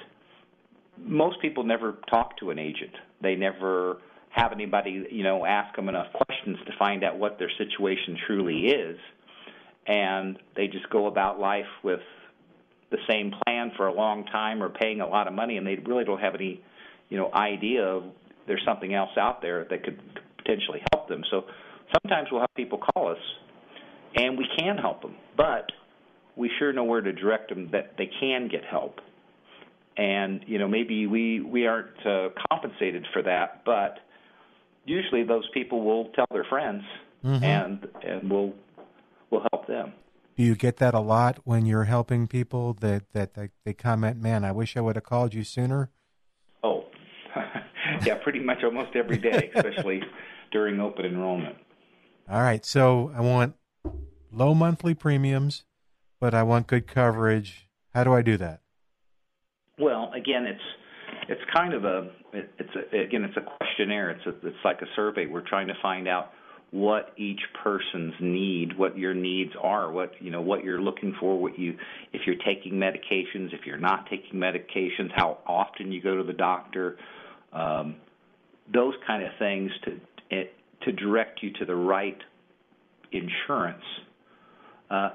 most 0.98 1.40
people 1.40 1.64
never 1.64 1.98
talk 2.10 2.36
to 2.40 2.50
an 2.50 2.58
agent. 2.58 2.94
They 3.22 3.36
never 3.36 3.98
have 4.30 4.52
anybody, 4.52 5.06
you 5.12 5.24
know, 5.24 5.46
ask 5.46 5.76
them 5.76 5.88
enough 5.88 6.08
questions 6.14 6.58
to 6.66 6.72
find 6.80 7.04
out 7.04 7.18
what 7.18 7.38
their 7.38 7.52
situation 7.58 8.18
truly 8.26 8.68
is, 8.68 8.98
and 9.86 10.40
they 10.56 10.68
just 10.68 10.90
go 10.90 11.06
about 11.06 11.40
life 11.40 11.68
with 11.84 12.00
the 12.92 12.98
same 13.10 13.34
plan 13.46 13.72
for 13.76 13.88
a 13.88 13.94
long 13.94 14.26
time 14.26 14.62
or 14.62 14.70
paying 14.70 15.02
a 15.02 15.08
lot 15.08 15.28
of 15.28 15.34
money, 15.34 15.58
and 15.58 15.66
they 15.66 15.76
really 15.76 16.06
don't 16.06 16.22
have 16.22 16.36
any, 16.36 16.62
you 17.10 17.18
know, 17.18 17.32
idea 17.34 17.84
of 17.84 18.04
there's 18.48 18.64
something 18.66 18.94
else 18.94 19.12
out 19.18 19.42
there 19.42 19.66
that 19.70 19.84
could 19.84 20.00
potentially 20.38 20.82
help 20.94 21.08
them. 21.10 21.24
So 21.32 21.46
sometimes 22.02 22.30
we'll 22.32 22.42
have 22.42 22.54
people 22.56 22.80
call 22.80 23.12
us, 23.12 23.22
and 24.16 24.38
we 24.38 24.48
can 24.58 24.78
help 24.78 25.02
them, 25.02 25.16
but 25.36 25.72
we 26.36 26.52
sure 26.60 26.74
know 26.74 26.84
where 26.84 27.02
to 27.02 27.12
direct 27.12 27.50
them 27.50 27.70
that 27.72 27.94
they 27.98 28.10
can 28.20 28.48
get 28.48 28.64
help 28.66 29.00
and 29.98 30.42
you 30.48 30.58
know 30.60 30.68
maybe 30.68 31.08
we 31.08 31.40
we 31.40 31.68
aren't 31.68 32.06
uh, 32.06 32.30
compensated 32.50 33.06
for 33.14 33.22
that, 33.24 33.62
but 33.66 34.00
usually 34.86 35.24
those 35.24 35.48
people 35.54 35.84
will 35.84 36.06
tell 36.16 36.28
their 36.32 36.44
friends, 36.46 36.84
mm-hmm. 37.24 37.44
and 37.44 37.88
and 38.04 38.30
we'll 38.30 38.54
we'll 39.30 39.46
help 39.52 39.68
them. 39.68 39.94
Do 40.36 40.44
you 40.44 40.56
get 40.56 40.78
that 40.78 40.94
a 40.94 41.00
lot 41.00 41.40
when 41.46 41.66
you're 41.66 41.86
helping 41.86 42.28
people 42.28 42.74
that 42.82 43.04
that 43.14 43.36
they, 43.36 43.50
they 43.64 43.74
comment, 43.74 44.22
"Man, 44.22 44.44
I 44.44 44.52
wish 44.52 44.76
I 44.76 44.82
would 44.82 44.96
have 44.96 45.06
called 45.06 45.34
you 45.34 45.44
sooner." 45.44 45.92
Oh, 46.64 46.86
yeah, 48.06 48.16
pretty 48.16 48.40
much 48.40 48.64
almost 48.64 48.96
every 48.96 49.18
day, 49.18 49.52
especially 49.56 50.02
during 50.52 50.80
open 50.80 51.06
enrollment. 51.06 51.56
All 52.30 52.42
right, 52.42 52.66
so 52.66 53.12
I 53.16 53.22
want 53.22 53.56
low 54.32 54.54
monthly 54.54 54.94
premiums, 54.94 55.64
but 56.20 56.34
I 56.34 56.44
want 56.44 56.68
good 56.68 56.88
coverage. 56.88 57.70
How 57.94 58.04
do 58.04 58.14
I 58.14 58.22
do 58.22 58.36
that? 58.38 58.62
Well, 59.80 60.12
again, 60.14 60.46
it's 60.46 61.30
it's 61.30 61.42
kind 61.54 61.74
of 61.74 61.86
a 61.86 62.10
it's 62.34 62.76
a, 62.76 62.98
again 63.00 63.24
it's 63.24 63.38
a 63.38 63.42
questionnaire. 63.42 64.10
It's 64.10 64.26
a, 64.26 64.48
it's 64.48 64.66
like 64.66 64.82
a 64.82 64.88
survey. 64.98 65.28
We're 65.28 65.48
trying 65.48 65.68
to 65.68 65.76
find 65.82 66.10
out 66.10 66.32
what 66.76 67.14
each 67.16 67.40
person's 67.64 68.14
need, 68.20 68.78
what 68.78 68.98
your 68.98 69.14
needs 69.14 69.54
are, 69.62 69.90
what 69.90 70.12
you 70.20 70.30
know, 70.30 70.42
what 70.42 70.62
you're 70.62 70.82
looking 70.82 71.16
for, 71.22 71.40
what 71.40 71.58
you 71.58 71.78
if 72.12 72.24
you're 72.26 72.36
taking 72.46 72.74
medications, 72.74 73.54
if 73.54 73.66
you're 73.66 73.78
not 73.78 74.10
taking 74.10 74.38
medications, 74.38 75.10
how 75.16 75.38
often 75.48 75.94
you 75.94 76.02
go 76.02 76.18
to 76.18 76.24
the 76.24 76.34
doctor, 76.34 76.98
um, 77.54 77.96
those 78.74 78.94
kind 79.08 79.24
of 79.24 79.30
things 79.40 79.72
to 79.86 80.02
it, 80.30 80.54
to 80.82 80.92
direct 80.92 81.42
you 81.42 81.54
to 81.54 81.66
the 81.66 81.76
right 81.76 82.18
insurance. 83.14 83.86
Uh, 84.92 85.12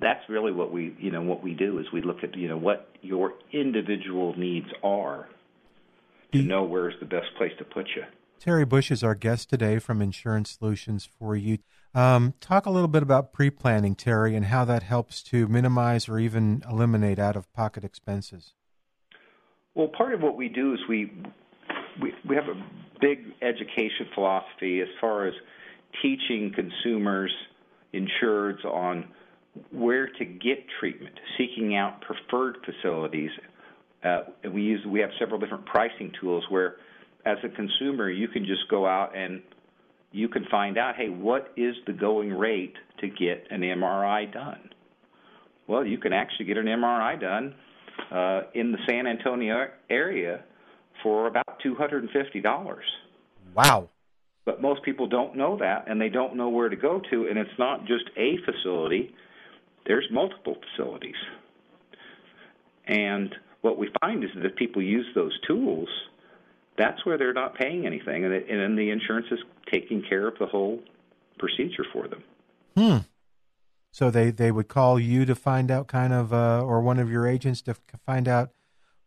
that's 0.00 0.22
really 0.28 0.52
what 0.52 0.72
we 0.72 0.94
you 1.00 1.10
know 1.10 1.22
what 1.22 1.42
we 1.42 1.54
do 1.54 1.80
is 1.80 1.86
we 1.92 2.02
look 2.02 2.22
at 2.22 2.36
you 2.36 2.46
know 2.46 2.56
what 2.56 2.88
your 3.00 3.32
individual 3.52 4.32
needs 4.38 4.68
are 4.84 5.28
to 6.32 6.40
know 6.40 6.62
where's 6.62 6.94
the 7.00 7.06
best 7.06 7.26
place 7.36 7.52
to 7.58 7.64
put 7.64 7.88
you. 7.96 8.04
Terry 8.42 8.64
Bush 8.64 8.90
is 8.90 9.04
our 9.04 9.14
guest 9.14 9.50
today 9.50 9.78
from 9.78 10.02
Insurance 10.02 10.50
Solutions 10.58 11.08
for 11.16 11.36
You. 11.36 11.58
Um, 11.94 12.34
talk 12.40 12.66
a 12.66 12.70
little 12.70 12.88
bit 12.88 13.04
about 13.04 13.32
pre 13.32 13.50
planning, 13.50 13.94
Terry, 13.94 14.34
and 14.34 14.46
how 14.46 14.64
that 14.64 14.82
helps 14.82 15.22
to 15.24 15.46
minimize 15.46 16.08
or 16.08 16.18
even 16.18 16.60
eliminate 16.68 17.20
out 17.20 17.36
of 17.36 17.52
pocket 17.52 17.84
expenses. 17.84 18.54
Well, 19.76 19.86
part 19.86 20.12
of 20.12 20.22
what 20.22 20.36
we 20.36 20.48
do 20.48 20.74
is 20.74 20.80
we, 20.88 21.12
we, 22.02 22.12
we 22.28 22.34
have 22.34 22.46
a 22.48 22.60
big 23.00 23.26
education 23.42 24.08
philosophy 24.12 24.80
as 24.80 24.88
far 25.00 25.28
as 25.28 25.34
teaching 26.02 26.52
consumers, 26.52 27.32
insureds, 27.94 28.64
on 28.64 29.04
where 29.70 30.08
to 30.08 30.24
get 30.24 30.64
treatment, 30.80 31.14
seeking 31.38 31.76
out 31.76 32.00
preferred 32.00 32.56
facilities. 32.64 33.30
Uh, 34.02 34.22
we 34.52 34.62
use 34.62 34.84
we 34.84 34.98
have 34.98 35.10
several 35.20 35.38
different 35.38 35.64
pricing 35.64 36.10
tools 36.20 36.42
where, 36.48 36.78
as 37.24 37.38
a 37.44 37.48
consumer, 37.48 38.10
you 38.10 38.28
can 38.28 38.44
just 38.44 38.68
go 38.70 38.86
out 38.86 39.16
and 39.16 39.42
you 40.10 40.28
can 40.28 40.44
find 40.50 40.76
out, 40.76 40.96
hey, 40.96 41.08
what 41.08 41.52
is 41.56 41.74
the 41.86 41.92
going 41.92 42.32
rate 42.32 42.74
to 43.00 43.08
get 43.08 43.46
an 43.50 43.62
MRI 43.62 44.32
done? 44.32 44.70
Well, 45.66 45.86
you 45.86 45.98
can 45.98 46.12
actually 46.12 46.46
get 46.46 46.58
an 46.58 46.66
MRI 46.66 47.20
done 47.20 47.54
uh, 48.10 48.42
in 48.54 48.72
the 48.72 48.78
San 48.88 49.06
Antonio 49.06 49.68
area 49.88 50.44
for 51.02 51.26
about 51.26 51.60
two 51.62 51.74
hundred 51.74 52.02
and 52.02 52.10
fifty 52.12 52.40
dollars. 52.40 52.84
Wow. 53.54 53.88
But 54.44 54.60
most 54.60 54.82
people 54.82 55.06
don't 55.06 55.36
know 55.36 55.56
that, 55.58 55.88
and 55.88 56.00
they 56.00 56.08
don't 56.08 56.34
know 56.34 56.48
where 56.48 56.68
to 56.68 56.76
go 56.76 57.00
to, 57.10 57.26
and 57.28 57.38
it's 57.38 57.58
not 57.58 57.86
just 57.86 58.04
a 58.16 58.38
facility 58.44 59.14
there's 59.86 60.06
multiple 60.10 60.56
facilities. 60.76 61.16
And 62.86 63.34
what 63.62 63.78
we 63.78 63.90
find 64.00 64.24
is 64.24 64.30
that 64.34 64.44
if 64.44 64.56
people 64.56 64.82
use 64.82 65.06
those 65.14 65.36
tools, 65.46 65.88
that's 66.76 67.04
where 67.04 67.18
they're 67.18 67.32
not 67.32 67.54
paying 67.54 67.86
anything, 67.86 68.24
and, 68.24 68.32
it, 68.32 68.46
and 68.48 68.60
then 68.60 68.76
the 68.76 68.90
insurance 68.90 69.26
is 69.30 69.40
taking 69.70 70.02
care 70.08 70.26
of 70.26 70.38
the 70.38 70.46
whole 70.46 70.80
procedure 71.38 71.84
for 71.92 72.08
them. 72.08 72.22
Hmm. 72.76 72.98
So 73.90 74.10
they, 74.10 74.30
they 74.30 74.50
would 74.50 74.68
call 74.68 74.98
you 74.98 75.26
to 75.26 75.34
find 75.34 75.70
out 75.70 75.86
kind 75.86 76.12
of, 76.12 76.32
uh, 76.32 76.62
or 76.62 76.80
one 76.80 76.98
of 76.98 77.10
your 77.10 77.26
agents 77.26 77.60
to 77.62 77.74
find 78.06 78.26
out 78.26 78.50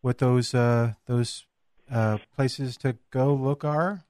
what 0.01 0.19
those 0.19 0.53
uh, 0.53 0.93
those 1.07 1.45
uh, 1.91 2.19
places 2.35 2.77
to 2.77 2.97
go 3.09 3.33
look 3.33 3.63
are 3.63 4.05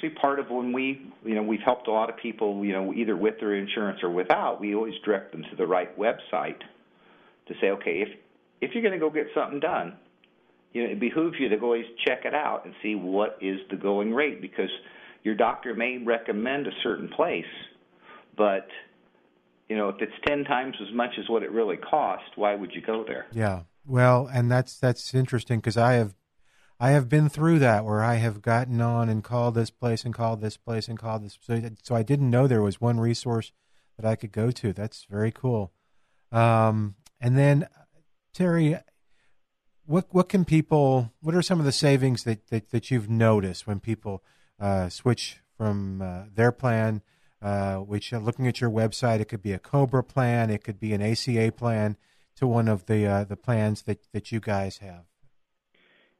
actually 0.00 0.10
part 0.20 0.38
of 0.38 0.50
when 0.50 0.72
we, 0.72 1.02
you 1.24 1.34
know, 1.34 1.42
we've 1.42 1.60
helped 1.64 1.88
a 1.88 1.90
lot 1.90 2.08
of 2.08 2.16
people, 2.16 2.64
you 2.64 2.72
know, 2.72 2.92
either 2.94 3.16
with 3.16 3.38
their 3.40 3.54
insurance 3.54 4.00
or 4.02 4.10
without. 4.10 4.60
We 4.60 4.74
always 4.74 4.94
direct 5.04 5.32
them 5.32 5.42
to 5.50 5.56
the 5.56 5.66
right 5.66 5.96
website 5.98 6.58
to 7.48 7.54
say, 7.60 7.70
okay, 7.70 8.02
if 8.02 8.08
if 8.60 8.74
you're 8.74 8.82
going 8.82 8.94
to 8.94 9.00
go 9.00 9.10
get 9.10 9.26
something 9.34 9.60
done, 9.60 9.96
you 10.72 10.84
know, 10.84 10.90
it 10.90 11.00
behooves 11.00 11.36
you 11.38 11.48
to 11.48 11.58
always 11.60 11.86
check 12.06 12.24
it 12.24 12.34
out 12.34 12.64
and 12.64 12.74
see 12.82 12.94
what 12.94 13.38
is 13.40 13.58
the 13.70 13.76
going 13.76 14.12
rate 14.14 14.40
because 14.40 14.70
your 15.22 15.34
doctor 15.34 15.74
may 15.74 15.98
recommend 15.98 16.66
a 16.66 16.72
certain 16.82 17.08
place, 17.08 17.44
but 18.36 18.66
you 19.68 19.76
know, 19.76 19.88
if 19.88 19.96
it's 20.00 20.12
ten 20.26 20.44
times 20.44 20.74
as 20.80 20.92
much 20.94 21.10
as 21.18 21.28
what 21.28 21.42
it 21.42 21.50
really 21.52 21.76
cost, 21.76 22.24
why 22.36 22.54
would 22.54 22.72
you 22.72 22.82
go 22.82 23.04
there? 23.06 23.26
Yeah. 23.32 23.62
Well, 23.86 24.28
and 24.32 24.50
that's 24.50 24.78
that's 24.78 25.14
interesting 25.14 25.58
because 25.58 25.76
I 25.76 25.94
have 25.94 26.14
I 26.80 26.90
have 26.90 27.08
been 27.08 27.28
through 27.28 27.58
that 27.60 27.84
where 27.84 28.02
I 28.02 28.14
have 28.14 28.40
gotten 28.40 28.80
on 28.80 29.08
and 29.08 29.22
called 29.22 29.54
this 29.54 29.70
place 29.70 30.04
and 30.04 30.14
called 30.14 30.40
this 30.40 30.56
place 30.56 30.88
and 30.88 30.98
called 30.98 31.24
this. 31.24 31.38
So, 31.42 31.60
so 31.82 31.94
I 31.94 32.02
didn't 32.02 32.30
know 32.30 32.46
there 32.46 32.62
was 32.62 32.80
one 32.80 32.98
resource 32.98 33.52
that 33.98 34.08
I 34.08 34.16
could 34.16 34.32
go 34.32 34.50
to. 34.50 34.72
That's 34.72 35.04
very 35.04 35.30
cool. 35.30 35.72
Um, 36.32 36.94
and 37.20 37.36
then, 37.36 37.68
Terry, 38.32 38.78
what 39.90 40.06
what 40.12 40.28
can 40.28 40.44
people? 40.44 41.12
What 41.20 41.34
are 41.34 41.42
some 41.42 41.58
of 41.58 41.64
the 41.66 41.72
savings 41.72 42.22
that 42.24 42.46
that, 42.48 42.70
that 42.70 42.90
you've 42.90 43.10
noticed 43.10 43.66
when 43.66 43.80
people 43.80 44.22
uh, 44.60 44.88
switch 44.88 45.40
from 45.56 46.00
uh, 46.00 46.22
their 46.32 46.52
plan? 46.52 47.02
Uh, 47.42 47.76
which, 47.76 48.12
uh, 48.12 48.18
looking 48.18 48.46
at 48.46 48.60
your 48.60 48.68
website, 48.68 49.18
it 49.18 49.24
could 49.24 49.42
be 49.42 49.52
a 49.52 49.58
Cobra 49.58 50.04
plan, 50.04 50.50
it 50.50 50.62
could 50.62 50.78
be 50.78 50.92
an 50.92 51.00
ACA 51.00 51.50
plan, 51.50 51.96
to 52.36 52.46
one 52.46 52.68
of 52.68 52.84
the 52.84 53.06
uh, 53.06 53.24
the 53.24 53.36
plans 53.36 53.82
that 53.82 54.06
that 54.12 54.30
you 54.30 54.40
guys 54.40 54.78
have. 54.78 55.04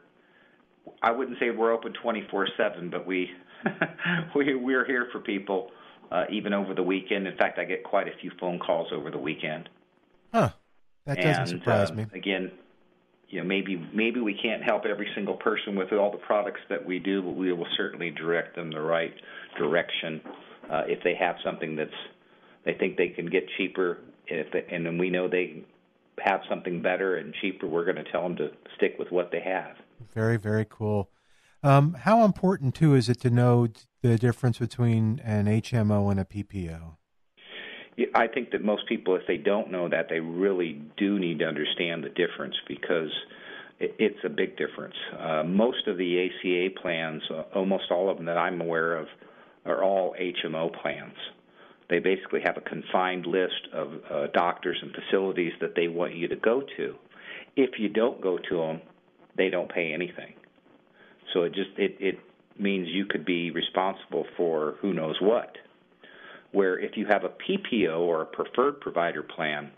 I 1.03 1.11
wouldn't 1.11 1.39
say 1.39 1.51
we're 1.51 1.73
open 1.73 1.95
24/7, 2.05 2.91
but 2.91 3.07
we 3.07 3.31
we 4.35 4.55
we're 4.55 4.85
here 4.85 5.09
for 5.11 5.21
people 5.21 5.71
uh, 6.13 6.25
even 6.31 6.53
over 6.53 6.75
the 6.75 6.83
weekend. 6.83 7.27
In 7.27 7.35
fact, 7.37 7.59
I 7.59 7.65
get 7.65 7.83
quite 7.83 8.09
a 8.09 8.13
few 8.21 8.31
phone 8.39 8.59
calls 8.59 8.89
over 8.93 9.11
the 9.11 9.19
weekend. 9.19 9.71
Huh. 10.33 10.51
That 11.07 11.17
doesn't 11.17 11.41
and, 11.41 11.49
surprise 11.49 11.91
uh, 11.91 11.95
me. 11.95 12.05
Again, 12.13 12.53
you 13.29 13.41
know, 13.41 13.47
maybe 13.47 13.77
maybe 13.95 14.21
we 14.21 14.35
can't 14.35 14.63
help 14.63 14.85
every 14.87 15.09
single 15.15 15.37
person 15.37 15.77
with 15.77 15.93
all 15.93 16.11
the 16.11 16.19
products 16.19 16.61
that 16.71 16.85
we 16.85 16.99
do, 16.99 17.23
but 17.23 17.37
we 17.37 17.53
will 17.53 17.67
certainly 17.77 18.11
direct 18.11 18.57
them 18.57 18.71
the 18.71 18.81
right 18.81 19.13
direction 19.59 20.21
uh, 20.71 20.83
if 20.87 21.03
they 21.05 21.15
have 21.15 21.37
something 21.45 21.77
that's 21.77 21.91
they 22.65 22.75
think 22.75 22.97
they 22.97 23.09
can 23.09 23.27
get 23.27 23.45
cheaper. 23.57 23.99
If 24.27 24.53
they, 24.53 24.65
and 24.75 24.85
then 24.85 24.99
we 24.99 25.11
know 25.11 25.29
they 25.29 25.65
have 26.25 26.41
something 26.49 26.83
better 26.83 27.17
and 27.17 27.35
cheaper, 27.41 27.67
we're 27.67 27.85
going 27.85 28.03
to 28.03 28.11
tell 28.11 28.23
them 28.23 28.37
to 28.37 28.51
stick 28.77 28.97
with 28.99 29.11
what 29.11 29.31
they 29.31 29.41
have. 29.41 29.77
Very, 30.15 30.37
very 30.37 30.67
cool. 30.69 31.11
Um, 31.63 31.95
how 31.95 32.25
important 32.25 32.75
too 32.75 32.95
is 32.95 33.09
it 33.09 33.21
to 33.21 33.31
know 33.31 33.69
the 34.03 34.17
difference 34.19 34.59
between 34.59 35.21
an 35.25 35.47
HMO 35.47 36.11
and 36.11 36.21
a 36.21 36.25
PPO? 36.25 36.98
I 38.15 38.29
think 38.29 38.51
that 38.53 38.63
most 38.63 38.87
people, 38.87 39.17
if 39.17 39.23
they 39.27 39.37
don't 39.37 39.71
know 39.71 39.89
that, 39.89 40.09
they 40.09 40.21
really 40.21 40.81
do 40.97 41.19
need 41.19 41.41
to 41.41 41.47
understand 41.47 42.05
the 42.05 42.11
difference 42.11 42.55
because 42.67 43.11
it's 43.81 44.19
a 44.25 44.29
big 44.29 44.57
difference. 44.57 44.95
Uh, 45.19 45.43
most 45.45 45.87
of 45.87 45.97
the 45.99 46.27
ACA 46.27 46.81
plans, 46.81 47.23
uh, 47.31 47.43
almost 47.55 47.91
all 47.91 48.11
of 48.11 48.17
them 48.17 48.27
that 48.27 48.37
I'm 48.37 48.61
aware 48.61 48.97
of, 48.97 49.07
are 49.65 49.83
all 49.83 50.15
HMO 50.21 50.73
plans. 50.81 51.15
They 51.91 51.99
basically 51.99 52.41
have 52.45 52.57
a 52.57 52.61
confined 52.61 53.27
list 53.27 53.69
of 53.73 53.93
uh, 54.11 54.27
doctors 54.35 54.79
and 54.83 54.93
facilities 54.95 55.53
that 55.61 55.75
they 55.75 55.89
want 55.89 56.15
you 56.15 56.29
to 56.29 56.37
go 56.37 56.63
to. 56.77 56.95
If 57.57 57.79
you 57.79 57.89
don't 57.89 58.21
go 58.21 58.39
to 58.39 58.57
them, 58.57 58.81
they 59.37 59.49
don't 59.49 59.73
pay 59.73 59.93
anything. 59.93 60.35
So 61.33 61.43
it 61.43 61.55
just 61.55 61.71
it, 61.77 61.97
it 61.99 62.19
means 62.59 62.89
you 62.89 63.07
could 63.07 63.25
be 63.25 63.51
responsible 63.51 64.27
for 64.37 64.77
who 64.81 64.93
knows 64.93 65.17
what 65.21 65.57
where 66.53 66.79
if 66.79 66.97
you 66.97 67.07
have 67.07 67.25
a 67.25 67.29
PPO 67.29 67.99
or 67.99 68.23
a 68.23 68.27
preferred 68.27 68.81
provider 68.81 69.23
plan, 69.23 69.71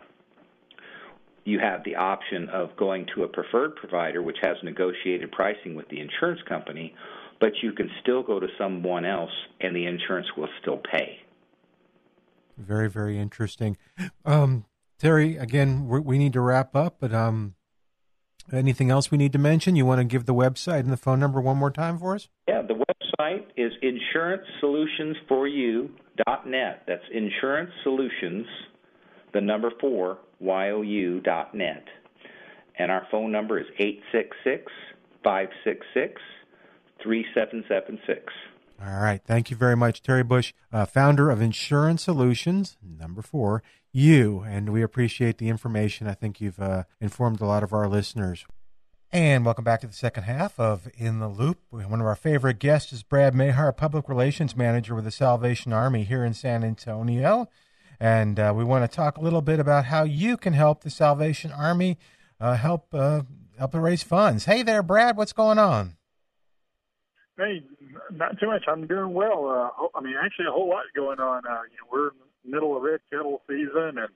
you 1.44 1.58
have 1.58 1.82
the 1.84 1.96
option 1.96 2.48
of 2.50 2.76
going 2.76 3.06
to 3.14 3.24
a 3.24 3.28
preferred 3.28 3.74
provider 3.76 4.22
which 4.22 4.36
has 4.42 4.56
negotiated 4.62 5.32
pricing 5.32 5.74
with 5.74 5.88
the 5.88 6.00
insurance 6.00 6.40
company, 6.48 6.94
but 7.40 7.52
you 7.62 7.72
can 7.72 7.90
still 8.02 8.22
go 8.22 8.38
to 8.38 8.46
someone 8.58 9.04
else 9.04 9.30
and 9.60 9.74
the 9.74 9.86
insurance 9.86 10.26
will 10.36 10.48
still 10.60 10.78
pay. 10.78 11.18
Very, 12.56 12.90
very 12.90 13.18
interesting. 13.18 13.76
Um, 14.24 14.66
Terry, 14.98 15.38
again, 15.38 15.88
we 15.88 16.18
need 16.18 16.34
to 16.34 16.42
wrap 16.42 16.76
up, 16.76 16.96
but 17.00 17.12
um, 17.14 17.54
anything 18.52 18.90
else 18.90 19.10
we 19.10 19.16
need 19.16 19.32
to 19.32 19.38
mention? 19.38 19.76
You 19.76 19.86
want 19.86 20.00
to 20.00 20.04
give 20.04 20.26
the 20.26 20.34
website 20.34 20.80
and 20.80 20.92
the 20.92 20.98
phone 20.98 21.18
number 21.18 21.40
one 21.40 21.56
more 21.56 21.70
time 21.70 21.98
for 21.98 22.14
us? 22.14 22.28
Yeah, 22.46 22.59
website 23.20 23.44
is 23.56 23.72
insurancesolutionsforyou.net. 23.82 26.82
That's 26.86 27.02
insurance 27.12 27.72
solutions, 27.82 28.46
the 29.32 29.40
number 29.40 29.72
four, 29.80 30.18
Y-O-U.net. 30.40 31.84
And 32.78 32.90
our 32.90 33.06
phone 33.10 33.32
number 33.32 33.58
is 33.58 33.66
866 33.78 34.70
566 35.22 36.20
3776. 37.02 38.32
All 38.82 39.02
right. 39.02 39.20
Thank 39.22 39.50
you 39.50 39.56
very 39.56 39.76
much, 39.76 40.02
Terry 40.02 40.24
Bush, 40.24 40.54
uh, 40.72 40.86
founder 40.86 41.28
of 41.28 41.42
Insurance 41.42 42.04
Solutions, 42.04 42.78
number 42.82 43.20
four, 43.20 43.62
you. 43.92 44.40
And 44.40 44.70
we 44.70 44.82
appreciate 44.82 45.36
the 45.36 45.50
information. 45.50 46.06
I 46.06 46.14
think 46.14 46.40
you've 46.40 46.60
uh, 46.60 46.84
informed 46.98 47.42
a 47.42 47.46
lot 47.46 47.62
of 47.62 47.74
our 47.74 47.86
listeners. 47.88 48.46
And 49.12 49.44
welcome 49.44 49.64
back 49.64 49.80
to 49.80 49.88
the 49.88 49.92
second 49.92 50.22
half 50.22 50.60
of 50.60 50.88
In 50.96 51.18
the 51.18 51.26
Loop. 51.26 51.58
One 51.70 52.00
of 52.00 52.06
our 52.06 52.14
favorite 52.14 52.60
guests 52.60 52.92
is 52.92 53.02
Brad 53.02 53.34
Mayar, 53.34 53.76
Public 53.76 54.08
Relations 54.08 54.56
Manager 54.56 54.94
with 54.94 55.02
the 55.02 55.10
Salvation 55.10 55.72
Army 55.72 56.04
here 56.04 56.24
in 56.24 56.32
San 56.32 56.62
Antonio. 56.62 57.48
And 57.98 58.38
uh, 58.38 58.52
we 58.54 58.62
want 58.62 58.88
to 58.88 58.96
talk 58.96 59.16
a 59.16 59.20
little 59.20 59.42
bit 59.42 59.58
about 59.58 59.86
how 59.86 60.04
you 60.04 60.36
can 60.36 60.52
help 60.52 60.84
the 60.84 60.90
Salvation 60.90 61.50
Army 61.50 61.98
uh, 62.40 62.54
help 62.54 62.94
uh, 62.94 63.22
help 63.58 63.74
raise 63.74 64.04
funds. 64.04 64.44
Hey 64.44 64.62
there, 64.62 64.80
Brad. 64.82 65.16
What's 65.16 65.32
going 65.32 65.58
on? 65.58 65.96
Hey, 67.36 67.64
not 68.12 68.38
too 68.38 68.46
much. 68.46 68.62
I'm 68.68 68.86
doing 68.86 69.12
well. 69.12 69.48
Uh, 69.48 69.98
I 69.98 70.02
mean, 70.02 70.14
actually, 70.22 70.46
a 70.46 70.52
whole 70.52 70.68
lot 70.68 70.84
going 70.94 71.18
on. 71.18 71.42
Uh, 71.44 71.62
you 71.68 71.78
know, 71.78 71.88
we're 71.90 72.08
in 72.10 72.14
the 72.44 72.50
middle 72.52 72.76
of 72.76 72.84
red 72.84 73.00
kettle 73.10 73.42
season, 73.48 73.98
and 73.98 74.08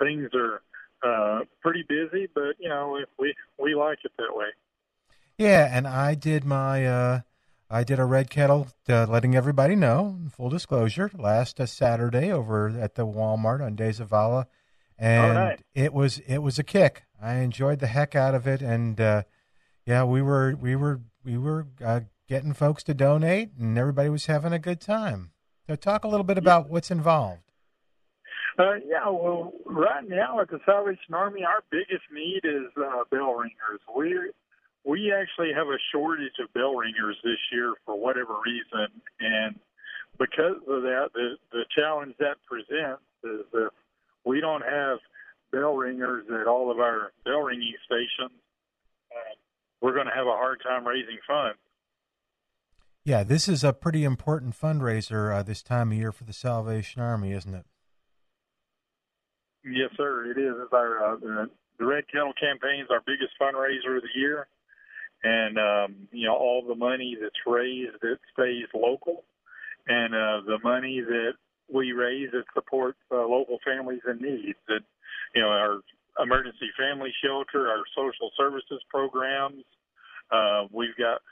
things 0.00 0.30
are 0.34 0.62
uh, 1.02 1.40
pretty 1.62 1.84
busy. 1.88 2.28
But 2.34 2.56
you 2.58 2.68
know, 2.68 2.98
we 3.18 3.34
we 3.58 3.74
like 3.74 3.98
it 4.04 4.12
that 4.18 4.36
way. 4.36 4.48
Yeah, 5.38 5.68
and 5.70 5.86
I 5.86 6.14
did 6.14 6.44
my 6.44 6.86
uh, 6.86 7.20
I 7.68 7.84
did 7.84 7.98
a 7.98 8.04
red 8.04 8.30
kettle, 8.30 8.68
uh, 8.88 9.06
letting 9.06 9.34
everybody 9.34 9.74
know. 9.74 10.18
Full 10.32 10.48
disclosure, 10.48 11.10
last 11.14 11.60
uh, 11.60 11.66
Saturday 11.66 12.30
over 12.30 12.68
at 12.68 12.94
the 12.94 13.06
Walmart 13.06 13.64
on 13.64 13.74
De 13.74 13.90
Zavala, 13.90 14.46
and 14.98 15.36
right. 15.36 15.60
it 15.74 15.92
was 15.92 16.18
it 16.20 16.38
was 16.38 16.58
a 16.58 16.64
kick. 16.64 17.04
I 17.20 17.36
enjoyed 17.36 17.80
the 17.80 17.88
heck 17.88 18.14
out 18.14 18.34
of 18.34 18.46
it, 18.46 18.62
and 18.62 19.00
uh, 19.00 19.22
yeah, 19.84 20.04
we 20.04 20.22
were 20.22 20.54
we 20.54 20.76
were 20.76 21.00
we 21.24 21.36
were 21.36 21.66
uh, 21.84 22.00
getting 22.28 22.52
folks 22.52 22.82
to 22.84 22.94
donate, 22.94 23.50
and 23.58 23.76
everybody 23.76 24.08
was 24.08 24.26
having 24.26 24.52
a 24.52 24.58
good 24.58 24.80
time. 24.80 25.32
So, 25.66 25.74
talk 25.74 26.04
a 26.04 26.08
little 26.08 26.24
bit 26.24 26.38
about 26.38 26.70
what's 26.70 26.90
involved. 26.90 27.45
Uh, 28.58 28.76
yeah, 28.86 29.08
well, 29.08 29.52
right 29.66 30.08
now 30.08 30.40
at 30.40 30.48
the 30.48 30.58
Salvation 30.64 31.12
Army, 31.12 31.44
our 31.44 31.62
biggest 31.70 32.04
need 32.10 32.40
is 32.44 32.72
uh, 32.76 33.04
bell 33.10 33.34
ringers. 33.34 33.80
We 33.94 34.18
we 34.84 35.12
actually 35.12 35.52
have 35.54 35.66
a 35.66 35.78
shortage 35.92 36.38
of 36.42 36.52
bell 36.54 36.74
ringers 36.74 37.16
this 37.22 37.38
year 37.52 37.74
for 37.84 37.98
whatever 37.98 38.34
reason, 38.46 38.88
and 39.20 39.58
because 40.18 40.56
of 40.68 40.82
that, 40.82 41.10
the 41.12 41.36
the 41.52 41.64
challenge 41.76 42.14
that 42.18 42.36
presents 42.48 43.02
is 43.24 43.44
if 43.52 43.72
we 44.24 44.40
don't 44.40 44.64
have 44.64 44.98
bell 45.52 45.76
ringers 45.76 46.24
at 46.28 46.46
all 46.46 46.70
of 46.70 46.78
our 46.78 47.12
bell 47.24 47.40
ringing 47.40 47.74
stations, 47.84 48.40
uh, 49.12 49.34
we're 49.82 49.94
going 49.94 50.06
to 50.06 50.14
have 50.14 50.26
a 50.26 50.30
hard 50.30 50.62
time 50.62 50.86
raising 50.86 51.18
funds. 51.26 51.58
Yeah, 53.04 53.22
this 53.22 53.48
is 53.48 53.62
a 53.62 53.72
pretty 53.72 54.02
important 54.02 54.58
fundraiser 54.58 55.32
uh, 55.32 55.42
this 55.42 55.62
time 55.62 55.92
of 55.92 55.98
year 55.98 56.10
for 56.10 56.24
the 56.24 56.32
Salvation 56.32 57.02
Army, 57.02 57.32
isn't 57.32 57.54
it? 57.54 57.66
Yes, 59.66 59.90
sir. 59.96 60.26
It 60.30 60.38
is. 60.38 60.54
It's 60.62 60.72
our 60.72 61.14
uh, 61.14 61.16
the, 61.16 61.50
the 61.78 61.84
Red 61.86 62.04
Kettle 62.10 62.32
campaign 62.38 62.80
is 62.80 62.88
our 62.90 63.02
biggest 63.04 63.32
fundraiser 63.40 63.96
of 63.96 64.02
the 64.02 64.14
year, 64.18 64.46
and 65.24 65.58
um, 65.58 66.08
you 66.12 66.26
know 66.26 66.36
all 66.36 66.64
the 66.66 66.76
money 66.76 67.16
that's 67.20 67.34
raised 67.46 67.98
it 68.02 68.20
stays 68.32 68.66
local, 68.72 69.24
and 69.88 70.14
uh, 70.14 70.40
the 70.46 70.58
money 70.62 71.00
that 71.00 71.32
we 71.72 71.90
raise 71.92 72.30
it 72.32 72.44
supports 72.54 72.98
uh, 73.10 73.16
local 73.26 73.58
families 73.66 74.02
in 74.08 74.18
need. 74.18 74.54
That 74.68 74.82
you 75.34 75.42
know 75.42 75.48
our 75.48 75.80
emergency 76.22 76.70
family 76.78 77.12
shelter, 77.24 77.68
our 77.68 77.82
social 77.96 78.30
services 78.36 78.80
programs. 78.88 79.64
Uh, 80.30 80.66
we've 80.70 80.96
got 80.96 81.22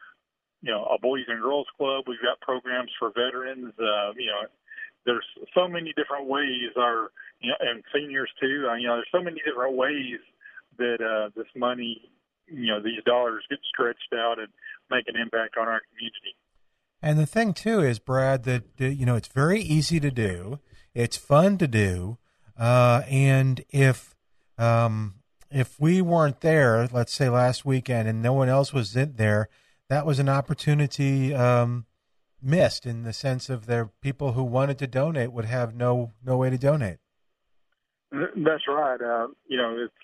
you 0.60 0.72
know 0.72 0.84
a 0.86 0.98
boys 0.98 1.24
and 1.28 1.40
girls 1.40 1.68
club. 1.76 2.04
We've 2.08 2.22
got 2.22 2.40
programs 2.40 2.90
for 2.98 3.10
veterans. 3.14 3.72
Uh, 3.78 4.10
you 4.18 4.26
know 4.26 4.42
there's 5.06 5.26
so 5.54 5.68
many 5.68 5.92
different 5.96 6.26
ways 6.26 6.70
our 6.76 7.10
you 7.40 7.50
know 7.50 7.56
and 7.60 7.82
seniors 7.94 8.30
too 8.40 8.66
uh, 8.70 8.74
you 8.74 8.86
know 8.86 8.96
there's 8.96 9.08
so 9.12 9.22
many 9.22 9.40
different 9.46 9.76
ways 9.76 10.18
that 10.78 11.00
uh 11.00 11.30
this 11.36 11.46
money 11.56 12.10
you 12.46 12.66
know 12.68 12.82
these 12.82 13.02
dollars 13.04 13.44
get 13.48 13.58
stretched 13.72 14.12
out 14.14 14.38
and 14.38 14.48
make 14.90 15.04
an 15.08 15.16
impact 15.20 15.56
on 15.56 15.68
our 15.68 15.80
community. 15.90 16.36
And 17.02 17.18
the 17.18 17.26
thing 17.26 17.52
too 17.52 17.80
is 17.80 17.98
brad 17.98 18.44
that 18.44 18.64
you 18.78 19.06
know 19.06 19.16
it's 19.16 19.28
very 19.28 19.60
easy 19.60 20.00
to 20.00 20.10
do. 20.10 20.60
It's 20.94 21.16
fun 21.16 21.58
to 21.58 21.66
do. 21.66 22.18
Uh 22.58 23.02
and 23.08 23.64
if 23.70 24.14
um 24.58 25.14
if 25.50 25.78
we 25.80 26.00
weren't 26.00 26.40
there 26.40 26.88
let's 26.92 27.12
say 27.12 27.28
last 27.28 27.64
weekend 27.64 28.08
and 28.08 28.22
no 28.22 28.32
one 28.32 28.48
else 28.48 28.72
was 28.72 28.94
in 28.96 29.16
there 29.16 29.48
that 29.88 30.06
was 30.06 30.18
an 30.18 30.28
opportunity 30.28 31.34
um 31.34 31.86
missed 32.44 32.86
in 32.86 33.02
the 33.02 33.12
sense 33.12 33.48
of 33.48 33.66
there 33.66 33.90
people 34.00 34.32
who 34.32 34.44
wanted 34.44 34.78
to 34.78 34.86
donate 34.86 35.32
would 35.32 35.46
have 35.46 35.74
no 35.74 36.12
no 36.24 36.36
way 36.36 36.50
to 36.50 36.58
donate. 36.58 36.98
That's 38.12 38.68
right. 38.68 39.00
Uh, 39.00 39.28
you 39.46 39.56
know, 39.56 39.76
it's 39.84 39.94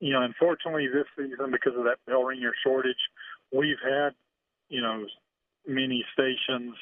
you 0.00 0.12
know, 0.12 0.22
unfortunately 0.22 0.88
this 0.88 1.06
season 1.16 1.50
because 1.50 1.72
of 1.76 1.84
that 1.84 1.98
bell 2.06 2.24
ringer 2.24 2.52
shortage, 2.64 2.96
we've 3.52 3.80
had 3.82 4.10
you 4.68 4.82
know 4.82 5.06
many 5.66 6.04
stations 6.12 6.74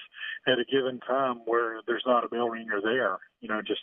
at 0.47 0.59
a 0.59 0.65
given 0.71 1.01
time 1.01 1.41
where 1.47 1.81
there's 1.87 2.05
not 2.07 2.25
a 2.25 2.29
bell 2.29 2.49
ringer 2.49 2.81
there. 2.83 3.19
You 3.41 3.49
know, 3.49 3.61
just 3.63 3.83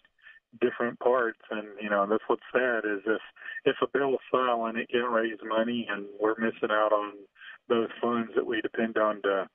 different 0.60 1.00
parts, 1.00 1.40
and 1.50 1.68
you 1.82 1.90
know 1.90 2.06
that's 2.08 2.24
what's 2.28 2.44
sad 2.52 2.84
is 2.86 3.02
if 3.06 3.22
if 3.66 3.76
a 3.82 3.88
bell 3.88 4.14
is 4.14 4.20
silent, 4.32 4.78
it 4.78 4.90
can't 4.92 5.12
raise 5.12 5.40
money, 5.44 5.88
and 5.90 6.06
we're 6.20 6.36
missing 6.38 6.72
out 6.72 6.92
on 6.92 7.14
those 7.70 7.90
funds 8.02 8.32
that 8.36 8.46
we 8.46 8.60
depend 8.62 8.98
on 8.98 9.22
to 9.22 9.48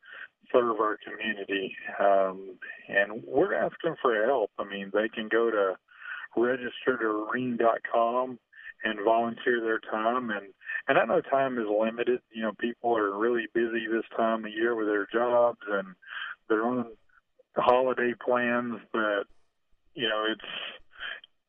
serve 0.52 0.80
our 0.80 0.98
community. 1.04 1.76
Um, 2.00 2.58
and 2.88 3.22
we're 3.26 3.54
asking 3.54 3.96
for 4.00 4.24
help. 4.26 4.50
I 4.58 4.64
mean, 4.64 4.90
they 4.92 5.08
can 5.08 5.28
go 5.28 5.50
to 5.50 5.76
register.ring.com 6.36 8.38
and 8.84 8.98
volunteer 9.04 9.60
their 9.62 9.80
time 9.90 10.30
and 10.30 10.52
and 10.88 10.98
I 10.98 11.04
know 11.04 11.20
time 11.20 11.58
is 11.58 11.66
limited. 11.68 12.20
You 12.30 12.42
know, 12.42 12.52
people 12.60 12.96
are 12.96 13.18
really 13.18 13.46
busy 13.52 13.88
this 13.90 14.04
time 14.16 14.44
of 14.44 14.52
year 14.52 14.76
with 14.76 14.86
their 14.86 15.08
jobs 15.12 15.58
and 15.68 15.88
their 16.48 16.62
own 16.62 16.86
holiday 17.56 18.14
plans, 18.24 18.76
but 18.92 19.24
you 19.94 20.08
know, 20.08 20.26
it's 20.30 20.48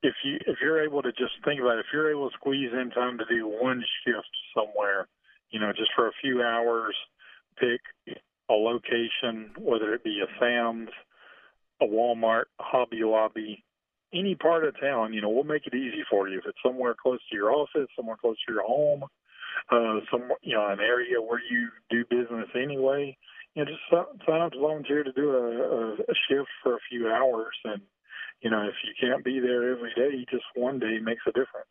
if 0.02 0.16
you 0.24 0.38
if 0.48 0.58
you're 0.62 0.84
able 0.84 1.02
to 1.02 1.12
just 1.12 1.34
think 1.46 1.60
about 1.60 1.78
it, 1.78 1.82
if 1.82 1.88
you're 1.94 2.12
able 2.12 2.30
to 2.30 2.36
squeeze 2.36 2.72
in 2.74 2.90
time 2.92 3.18
to 3.18 3.26
do 3.30 3.48
one 3.48 3.84
shift 4.04 4.30
somewhere, 4.56 5.08
you 5.52 5.60
know, 5.60 5.72
just 5.72 5.92
for 5.96 6.08
a 6.08 6.20
few 6.22 6.42
hours, 6.42 6.96
pick 7.60 7.82
a 8.50 8.54
location, 8.54 9.52
whether 9.58 9.94
it 9.94 10.04
be 10.04 10.22
a 10.22 10.40
Sam's, 10.40 10.90
a 11.82 11.86
Walmart, 11.86 12.46
Hobby 12.60 13.02
Lobby, 13.04 13.64
any 14.14 14.36
part 14.36 14.66
of 14.66 14.80
town, 14.80 15.14
you 15.14 15.22
know, 15.22 15.30
we'll 15.30 15.44
make 15.44 15.68
it 15.68 15.76
easy 15.76 16.04
for 16.10 16.28
you. 16.28 16.40
If 16.40 16.46
it's 16.48 16.58
somewhere 16.66 16.96
close 17.02 17.20
to 17.30 17.36
your 17.36 17.52
office, 17.52 17.88
somewhere 17.96 18.16
close 18.20 18.38
to 18.48 18.54
your 18.54 18.64
home, 18.64 19.04
uh, 19.72 20.00
some 20.12 20.30
you 20.42 20.56
know, 20.56 20.68
an 20.68 20.80
area 20.80 21.22
where 21.22 21.42
you 21.52 21.70
do 21.90 22.06
business 22.10 22.48
anyway, 22.56 23.18
you 23.54 23.66
know, 23.66 23.72
just 23.72 23.82
sign 24.26 24.42
up 24.42 24.52
to 24.54 24.60
volunteer 24.60 25.04
to 25.04 25.12
do 25.12 25.32
a, 25.32 25.94
a, 25.94 26.16
shift 26.30 26.48
for 26.64 26.76
a 26.76 26.80
few 26.90 27.10
hours. 27.10 27.56
And 27.66 27.82
you 28.42 28.50
know, 28.50 28.62
if 28.62 28.76
you 28.84 28.94
can't 29.00 29.26
be 29.26 29.40
there 29.40 29.72
every 29.72 29.94
day, 29.96 30.26
just 30.30 30.46
one 30.56 30.80
day 30.80 31.00
makes 31.02 31.24
a 31.28 31.32
difference. 31.32 31.68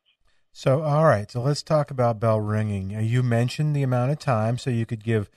So, 0.52 0.82
all 0.82 1.04
right. 1.04 1.30
So 1.30 1.42
let's 1.42 1.62
talk 1.62 1.90
about 1.90 2.18
bell 2.18 2.40
ringing. 2.40 2.90
You 2.90 3.22
mentioned 3.22 3.76
the 3.76 3.82
amount 3.82 4.10
of 4.10 4.18
time, 4.18 4.58
so 4.58 4.70
you 4.70 4.86
could 4.86 5.04
give, 5.04 5.30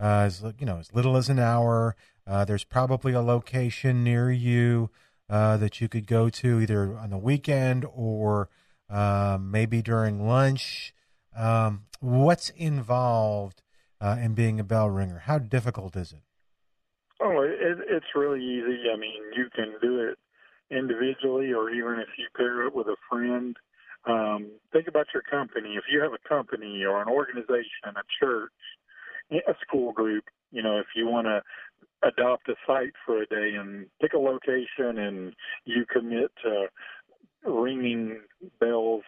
uh, 0.00 0.24
as 0.26 0.42
you 0.58 0.66
know, 0.66 0.78
as 0.78 0.92
little 0.92 1.16
as 1.16 1.28
an 1.28 1.38
hour. 1.38 1.96
Uh, 2.26 2.44
there's 2.44 2.64
probably 2.64 3.12
a 3.12 3.20
location 3.20 4.02
near 4.02 4.30
you 4.30 4.90
uh, 5.30 5.56
that 5.56 5.80
you 5.80 5.88
could 5.88 6.06
go 6.06 6.28
to 6.28 6.60
either 6.60 6.96
on 6.96 7.10
the 7.10 7.18
weekend 7.18 7.86
or 7.94 8.48
um, 8.90 9.50
maybe 9.50 9.82
during 9.82 10.26
lunch. 10.26 10.94
Um, 11.36 11.84
what's 12.00 12.50
involved 12.50 13.62
uh, 14.00 14.16
in 14.20 14.34
being 14.34 14.60
a 14.60 14.64
bell 14.64 14.90
ringer? 14.90 15.20
How 15.20 15.38
difficult 15.38 15.96
is 15.96 16.12
it? 16.12 16.22
Oh, 17.20 17.40
it, 17.42 17.78
it's 17.88 18.06
really 18.14 18.42
easy. 18.42 18.84
I 18.92 18.96
mean, 18.96 19.22
you 19.36 19.48
can 19.54 19.74
do 19.80 20.00
it 20.00 20.18
individually 20.70 21.52
or 21.52 21.70
even 21.70 21.98
if 22.00 22.08
you 22.18 22.26
pair 22.36 22.66
it 22.66 22.74
with 22.74 22.88
a 22.88 22.96
friend. 23.08 23.56
Um, 24.06 24.50
think 24.72 24.86
about 24.86 25.06
your 25.12 25.22
company. 25.22 25.74
If 25.76 25.84
you 25.90 26.00
have 26.02 26.12
a 26.12 26.28
company 26.28 26.84
or 26.84 27.02
an 27.02 27.08
organization, 27.08 27.96
a 27.96 28.02
church, 28.20 28.52
a 29.30 29.54
school 29.66 29.92
group, 29.92 30.24
you 30.52 30.62
know, 30.62 30.78
if 30.78 30.86
you 30.94 31.06
want 31.06 31.26
to 31.26 31.42
adopt 32.06 32.48
a 32.48 32.54
site 32.66 32.92
for 33.04 33.22
a 33.22 33.26
day 33.26 33.54
and 33.58 33.86
pick 34.00 34.12
a 34.12 34.18
location 34.18 34.98
and 34.98 35.34
you 35.64 35.84
commit 35.90 36.30
to 36.42 36.66
ringing 37.44 38.20
bells 38.60 39.02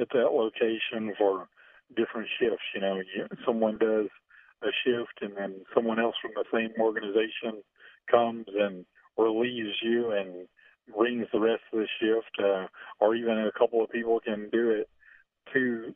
at 0.00 0.08
that 0.10 0.32
location 0.32 1.14
for 1.18 1.48
different 1.96 2.28
shifts. 2.38 2.64
You 2.74 2.80
know, 2.80 2.96
you, 2.96 3.26
someone 3.44 3.78
does 3.78 4.08
a 4.62 4.68
shift 4.84 5.18
and 5.20 5.36
then 5.36 5.60
someone 5.74 6.00
else 6.00 6.14
from 6.20 6.32
the 6.34 6.44
same 6.52 6.72
organization 6.80 7.62
comes 8.10 8.46
and 8.58 8.84
relieves 9.16 9.76
you 9.82 10.12
and 10.12 10.48
rings 10.96 11.26
the 11.32 11.40
rest 11.40 11.62
of 11.72 11.80
the 11.80 11.88
shift, 12.00 12.30
uh, 12.38 12.66
or 13.00 13.14
even 13.14 13.38
a 13.38 13.58
couple 13.58 13.82
of 13.82 13.90
people 13.90 14.20
can 14.20 14.48
do 14.50 14.70
it 14.70 14.88
to, 15.52 15.92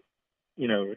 you 0.57 0.69
know, 0.69 0.95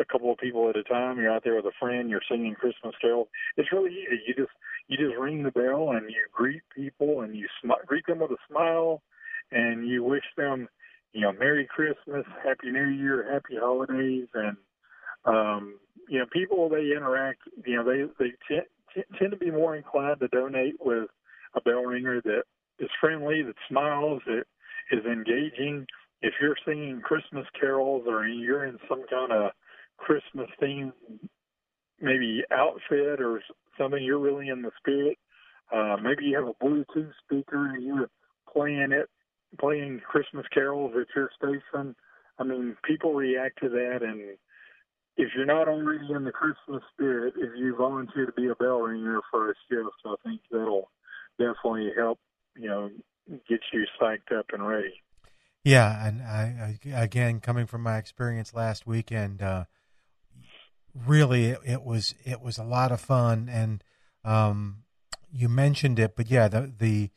a 0.00 0.04
couple 0.04 0.30
of 0.30 0.38
people 0.38 0.68
at 0.68 0.76
a 0.76 0.82
time. 0.82 1.18
You're 1.18 1.32
out 1.32 1.44
there 1.44 1.56
with 1.56 1.64
a 1.66 1.72
friend. 1.78 2.10
You're 2.10 2.20
singing 2.30 2.54
Christmas 2.54 2.94
carols. 3.00 3.28
It's 3.56 3.72
really 3.72 3.90
easy. 3.90 4.22
You 4.26 4.34
just 4.34 4.50
you 4.88 4.96
just 4.96 5.18
ring 5.18 5.42
the 5.42 5.50
bell 5.50 5.90
and 5.90 6.10
you 6.10 6.24
greet 6.32 6.62
people 6.74 7.22
and 7.22 7.34
you 7.34 7.48
sm- 7.62 7.86
greet 7.86 8.06
them 8.06 8.20
with 8.20 8.30
a 8.30 8.36
smile 8.48 9.02
and 9.50 9.88
you 9.88 10.02
wish 10.02 10.24
them, 10.36 10.68
you 11.12 11.20
know, 11.22 11.32
Merry 11.32 11.66
Christmas, 11.66 12.24
Happy 12.44 12.70
New 12.70 12.88
Year, 12.88 13.32
Happy 13.32 13.56
Holidays, 13.60 14.28
and 14.34 14.56
um, 15.24 15.78
you 16.08 16.18
know, 16.18 16.26
people 16.32 16.68
they 16.68 16.92
interact. 16.96 17.40
You 17.64 17.76
know, 17.76 17.84
they 17.84 18.04
they 18.18 18.32
t- 18.48 18.60
t- 18.94 19.18
tend 19.18 19.32
to 19.32 19.36
be 19.36 19.50
more 19.50 19.76
inclined 19.76 20.20
to 20.20 20.28
donate 20.28 20.76
with 20.80 21.08
a 21.54 21.60
bell 21.60 21.82
ringer 21.82 22.20
that 22.22 22.42
is 22.78 22.90
friendly, 23.00 23.42
that 23.42 23.54
smiles, 23.68 24.22
that 24.26 24.44
is 24.92 25.04
engaging 25.04 25.86
if 26.22 26.34
you're 26.40 26.56
singing 26.66 27.00
Christmas 27.02 27.46
carols 27.58 28.04
or 28.06 28.26
you're 28.26 28.64
in 28.64 28.78
some 28.88 29.04
kind 29.08 29.32
of 29.32 29.50
Christmas 29.98 30.48
theme, 30.60 30.92
maybe 32.00 32.42
outfit 32.52 33.20
or 33.20 33.40
something, 33.78 34.02
you're 34.02 34.18
really 34.18 34.48
in 34.48 34.62
the 34.62 34.70
spirit. 34.78 35.18
Uh, 35.72 35.96
maybe 36.02 36.24
you 36.24 36.36
have 36.36 36.48
a 36.48 36.64
Bluetooth 36.64 37.12
speaker 37.24 37.74
and 37.74 37.84
you're 37.84 38.08
playing 38.52 38.92
it, 38.92 39.08
playing 39.58 40.00
Christmas 40.08 40.46
carols 40.52 40.92
at 40.98 41.06
your 41.14 41.30
station. 41.36 41.94
I 42.38 42.44
mean, 42.44 42.76
people 42.84 43.14
react 43.14 43.60
to 43.62 43.68
that, 43.70 44.00
and 44.02 44.36
if 45.16 45.30
you're 45.34 45.46
not 45.46 45.68
already 45.68 46.12
in 46.14 46.24
the 46.24 46.32
Christmas 46.32 46.82
spirit, 46.92 47.34
if 47.38 47.50
you 47.56 47.74
volunteer 47.74 48.26
to 48.26 48.32
be 48.32 48.48
a 48.48 48.54
bell 48.54 48.80
ringer 48.80 49.20
for 49.30 49.50
a 49.50 49.54
shift, 49.68 49.88
I 50.04 50.14
think 50.22 50.42
that'll 50.50 50.90
definitely 51.38 51.92
help, 51.96 52.18
you 52.54 52.68
know, 52.68 52.90
get 53.48 53.60
you 53.72 53.86
psyched 54.00 54.36
up 54.38 54.46
and 54.52 54.66
ready. 54.66 55.02
Yeah, 55.66 56.06
and 56.06 56.22
I, 56.22 56.78
I, 56.94 57.02
again, 57.02 57.40
coming 57.40 57.66
from 57.66 57.82
my 57.82 57.98
experience 57.98 58.54
last 58.54 58.86
weekend, 58.86 59.42
uh, 59.42 59.64
really 60.94 61.46
it, 61.46 61.58
it, 61.66 61.82
was 61.82 62.14
it 62.24 62.40
was 62.40 62.56
a 62.56 62.62
lot 62.62 62.92
of 62.92 63.00
fun, 63.00 63.48
and 63.50 63.82
um, 64.24 64.84
you 65.32 65.48
mentioned 65.48 65.98
it, 65.98 66.14
but 66.14 66.30
yeah, 66.30 66.46
the 66.46 66.72
the 66.78 67.10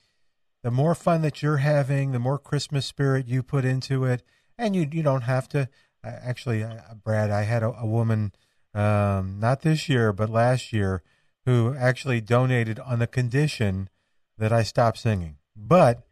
the 0.63 0.71
more 0.71 0.95
fun 0.95 1.21
that 1.21 1.43
you're 1.43 1.57
having, 1.57 2.11
the 2.11 2.17
more 2.17 2.39
Christmas 2.39 2.87
spirit 2.87 3.27
you 3.27 3.43
put 3.43 3.65
into 3.65 4.03
it, 4.05 4.23
and 4.57 4.75
you 4.75 4.89
you 4.91 5.03
don't 5.03 5.25
have 5.25 5.47
to. 5.49 5.69
Actually, 6.03 6.63
uh, 6.63 6.95
Brad, 7.03 7.29
I 7.29 7.43
had 7.43 7.61
a, 7.61 7.71
a 7.79 7.85
woman, 7.85 8.31
um, 8.73 9.39
not 9.39 9.61
this 9.61 9.87
year, 9.87 10.11
but 10.11 10.27
last 10.27 10.73
year, 10.73 11.03
who 11.45 11.75
actually 11.77 12.19
donated 12.19 12.79
on 12.79 12.97
the 12.97 13.05
condition 13.05 13.89
that 14.39 14.51
I 14.51 14.63
stop 14.63 14.97
singing. 14.97 15.35
But 15.55 16.08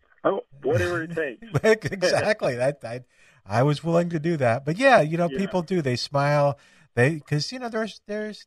whatever 0.67 1.03
it 1.03 1.15
takes. 1.15 1.41
exactly. 1.91 2.55
that 2.55 2.79
I, 2.83 3.01
I 3.45 3.63
was 3.63 3.83
willing 3.83 4.09
to 4.09 4.19
do 4.19 4.37
that. 4.37 4.65
But 4.65 4.77
yeah, 4.77 5.01
you 5.01 5.17
know, 5.17 5.29
yeah. 5.31 5.37
people 5.37 5.61
do. 5.61 5.81
They 5.81 5.95
smile. 5.95 6.57
They 6.95 7.15
because 7.15 7.51
you 7.51 7.59
know 7.59 7.69
there's 7.69 8.01
there's 8.07 8.45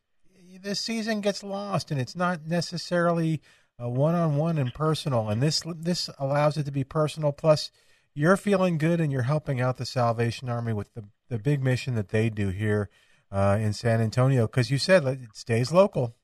the 0.61 0.75
season 0.75 1.21
gets 1.21 1.43
lost 1.43 1.91
and 1.91 1.99
it's 1.99 2.15
not 2.15 2.45
necessarily 2.45 3.41
one 3.89 4.15
on 4.15 4.35
one 4.35 4.57
and 4.57 4.73
personal. 4.73 5.29
And 5.29 5.41
this 5.41 5.63
this 5.77 6.09
allows 6.19 6.57
it 6.57 6.65
to 6.65 6.71
be 6.71 6.83
personal. 6.83 7.31
Plus, 7.31 7.71
you're 8.13 8.37
feeling 8.37 8.77
good 8.77 9.01
and 9.01 9.11
you're 9.11 9.23
helping 9.23 9.61
out 9.61 9.77
the 9.77 9.85
Salvation 9.85 10.49
Army 10.49 10.73
with 10.73 10.93
the 10.93 11.05
the 11.29 11.39
big 11.39 11.63
mission 11.63 11.95
that 11.95 12.09
they 12.09 12.29
do 12.29 12.49
here 12.49 12.89
uh, 13.31 13.57
in 13.59 13.73
San 13.73 14.01
Antonio. 14.01 14.47
Because 14.47 14.69
you 14.69 14.77
said 14.77 15.05
it 15.05 15.19
stays 15.33 15.71
local. 15.71 16.15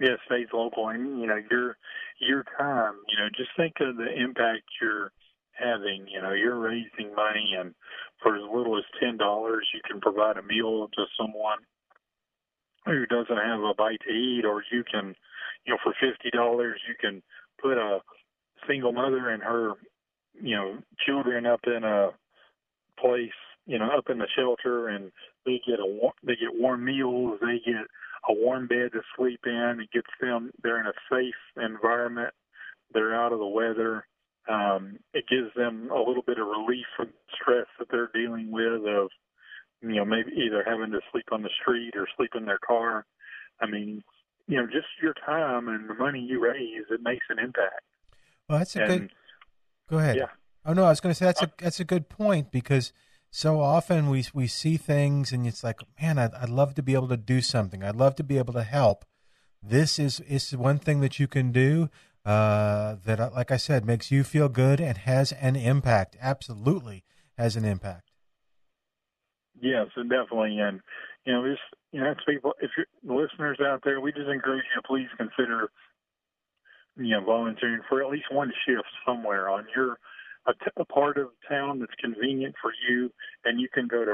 Yeah, 0.00 0.10
it 0.10 0.20
stays 0.26 0.46
local, 0.52 0.88
and 0.88 1.20
you 1.20 1.26
know 1.26 1.40
your 1.50 1.76
your 2.20 2.44
time. 2.58 2.94
You 3.08 3.22
know, 3.22 3.28
just 3.36 3.50
think 3.56 3.74
of 3.80 3.96
the 3.96 4.12
impact 4.12 4.62
you're 4.80 5.12
having. 5.52 6.06
You 6.08 6.22
know, 6.22 6.32
you're 6.32 6.58
raising 6.58 7.14
money, 7.14 7.54
and 7.58 7.74
for 8.22 8.36
as 8.36 8.42
little 8.42 8.76
as 8.76 8.84
ten 9.00 9.16
dollars, 9.16 9.68
you 9.74 9.80
can 9.88 10.00
provide 10.00 10.36
a 10.36 10.42
meal 10.42 10.88
to 10.94 11.04
someone 11.18 11.58
who 12.86 13.06
doesn't 13.06 13.36
have 13.36 13.60
a 13.60 13.74
bite 13.76 14.00
to 14.06 14.12
eat, 14.12 14.44
or 14.44 14.62
you 14.72 14.84
can, 14.90 15.14
you 15.66 15.72
know, 15.72 15.78
for 15.82 15.94
fifty 16.00 16.30
dollars, 16.30 16.80
you 16.88 16.94
can 17.00 17.22
put 17.60 17.76
a 17.76 18.00
single 18.66 18.92
mother 18.92 19.30
and 19.30 19.42
her, 19.42 19.72
you 20.40 20.56
know, 20.56 20.78
children 21.06 21.46
up 21.46 21.60
in 21.66 21.84
a 21.84 22.10
place, 22.98 23.30
you 23.66 23.78
know, 23.78 23.90
up 23.96 24.10
in 24.10 24.18
the 24.18 24.26
shelter, 24.36 24.88
and 24.88 25.10
they 25.44 25.60
get 25.66 25.80
a 25.80 26.10
they 26.24 26.34
get 26.34 26.60
warm 26.60 26.84
meals, 26.84 27.38
they 27.40 27.60
get 27.64 27.86
a 28.28 28.32
warm 28.32 28.66
bed 28.66 28.92
to 28.92 29.00
sleep 29.16 29.40
in. 29.46 29.80
It 29.80 29.90
gets 29.92 30.10
them 30.20 30.50
they're 30.62 30.80
in 30.80 30.86
a 30.86 30.92
safe 31.10 31.34
environment. 31.56 32.34
They're 32.92 33.14
out 33.14 33.32
of 33.32 33.38
the 33.38 33.46
weather. 33.46 34.06
Um, 34.48 34.98
it 35.12 35.24
gives 35.28 35.52
them 35.54 35.90
a 35.90 35.98
little 35.98 36.22
bit 36.26 36.38
of 36.38 36.46
relief 36.46 36.86
from 36.96 37.08
the 37.08 37.36
stress 37.40 37.66
that 37.78 37.88
they're 37.90 38.10
dealing 38.14 38.50
with 38.50 38.86
of 38.86 39.08
you 39.82 39.96
know 39.96 40.04
maybe 40.04 40.32
either 40.36 40.64
having 40.66 40.90
to 40.92 41.00
sleep 41.12 41.26
on 41.32 41.42
the 41.42 41.50
street 41.60 41.92
or 41.96 42.06
sleep 42.16 42.30
in 42.34 42.44
their 42.44 42.58
car. 42.58 43.04
I 43.60 43.66
mean, 43.66 44.02
you 44.46 44.56
know, 44.56 44.66
just 44.66 44.86
your 45.02 45.14
time 45.26 45.68
and 45.68 45.88
the 45.88 45.94
money 45.94 46.20
you 46.20 46.40
raise, 46.40 46.84
it 46.90 47.00
makes 47.02 47.26
an 47.28 47.38
impact. 47.38 47.82
Well, 48.48 48.58
that's 48.58 48.76
a 48.76 48.82
and, 48.82 48.88
good. 48.88 49.10
Go 49.90 49.98
ahead. 49.98 50.16
Yeah. 50.16 50.26
Oh 50.64 50.72
no, 50.72 50.84
I 50.84 50.90
was 50.90 51.00
going 51.00 51.14
to 51.14 51.18
say 51.18 51.26
that's 51.26 51.42
a 51.42 51.52
that's 51.58 51.80
a 51.80 51.84
good 51.84 52.08
point 52.08 52.50
because 52.50 52.92
so 53.30 53.60
often 53.60 54.08
we 54.08 54.24
we 54.32 54.46
see 54.46 54.76
things 54.76 55.32
and 55.32 55.46
it's 55.46 55.62
like, 55.62 55.80
man, 56.00 56.18
I'd, 56.18 56.34
I'd 56.34 56.48
love 56.48 56.74
to 56.74 56.82
be 56.82 56.94
able 56.94 57.08
to 57.08 57.16
do 57.16 57.40
something. 57.40 57.82
I'd 57.82 57.96
love 57.96 58.16
to 58.16 58.24
be 58.24 58.38
able 58.38 58.54
to 58.54 58.62
help. 58.62 59.04
This 59.62 59.98
is 59.98 60.20
is 60.20 60.56
one 60.56 60.78
thing 60.78 61.00
that 61.00 61.18
you 61.18 61.26
can 61.26 61.52
do 61.52 61.90
uh, 62.24 62.96
that, 63.04 63.20
uh, 63.20 63.30
like 63.34 63.50
I 63.50 63.56
said, 63.56 63.84
makes 63.84 64.10
you 64.10 64.22
feel 64.22 64.48
good 64.48 64.80
and 64.80 64.98
has 64.98 65.32
an 65.32 65.56
impact. 65.56 66.16
Absolutely 66.20 67.04
has 67.36 67.56
an 67.56 67.64
impact. 67.64 68.10
Yes, 69.60 69.86
it 69.96 70.08
definitely. 70.08 70.58
And 70.58 70.80
you 71.24 71.32
know, 71.32 71.48
just 71.48 71.62
you 71.92 72.00
know, 72.00 72.14
people, 72.26 72.54
if 72.60 72.70
you're 72.76 72.86
listeners 73.02 73.58
out 73.60 73.80
there, 73.84 74.00
we 74.00 74.12
just 74.12 74.28
encourage 74.28 74.64
you 74.74 74.82
to 74.82 74.86
please 74.86 75.08
consider, 75.16 75.70
you 76.96 77.10
know, 77.10 77.24
volunteering 77.24 77.80
for 77.88 78.02
at 78.02 78.10
least 78.10 78.26
one 78.30 78.52
shift 78.66 78.88
somewhere 79.06 79.48
on 79.48 79.66
your 79.74 79.98
a, 80.48 80.52
t- 80.52 80.70
a 80.76 80.84
part 80.84 81.18
of 81.18 81.28
town 81.48 81.78
that's 81.78 81.94
convenient 82.00 82.54
for 82.60 82.72
you, 82.88 83.10
and 83.44 83.60
you 83.60 83.68
can 83.72 83.86
go 83.86 84.04
to 84.04 84.10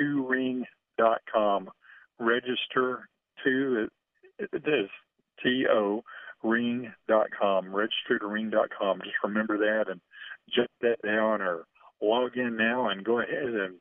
register2ring.com. 0.00 1.70
Register 2.18 3.08
to 3.44 3.88
it 4.38 4.48
is 4.54 4.90
T 5.42 5.66
O 5.70 6.02
ring.com. 6.42 7.74
Register 7.74 8.18
to 8.20 8.26
ring.com. 8.26 9.00
Just 9.00 9.16
remember 9.24 9.58
that 9.58 9.90
and 9.90 10.00
jot 10.54 10.70
that 10.82 11.00
down 11.04 11.40
or 11.42 11.64
log 12.02 12.36
in 12.36 12.56
now 12.56 12.88
and 12.90 13.04
go 13.04 13.20
ahead 13.20 13.44
and 13.44 13.76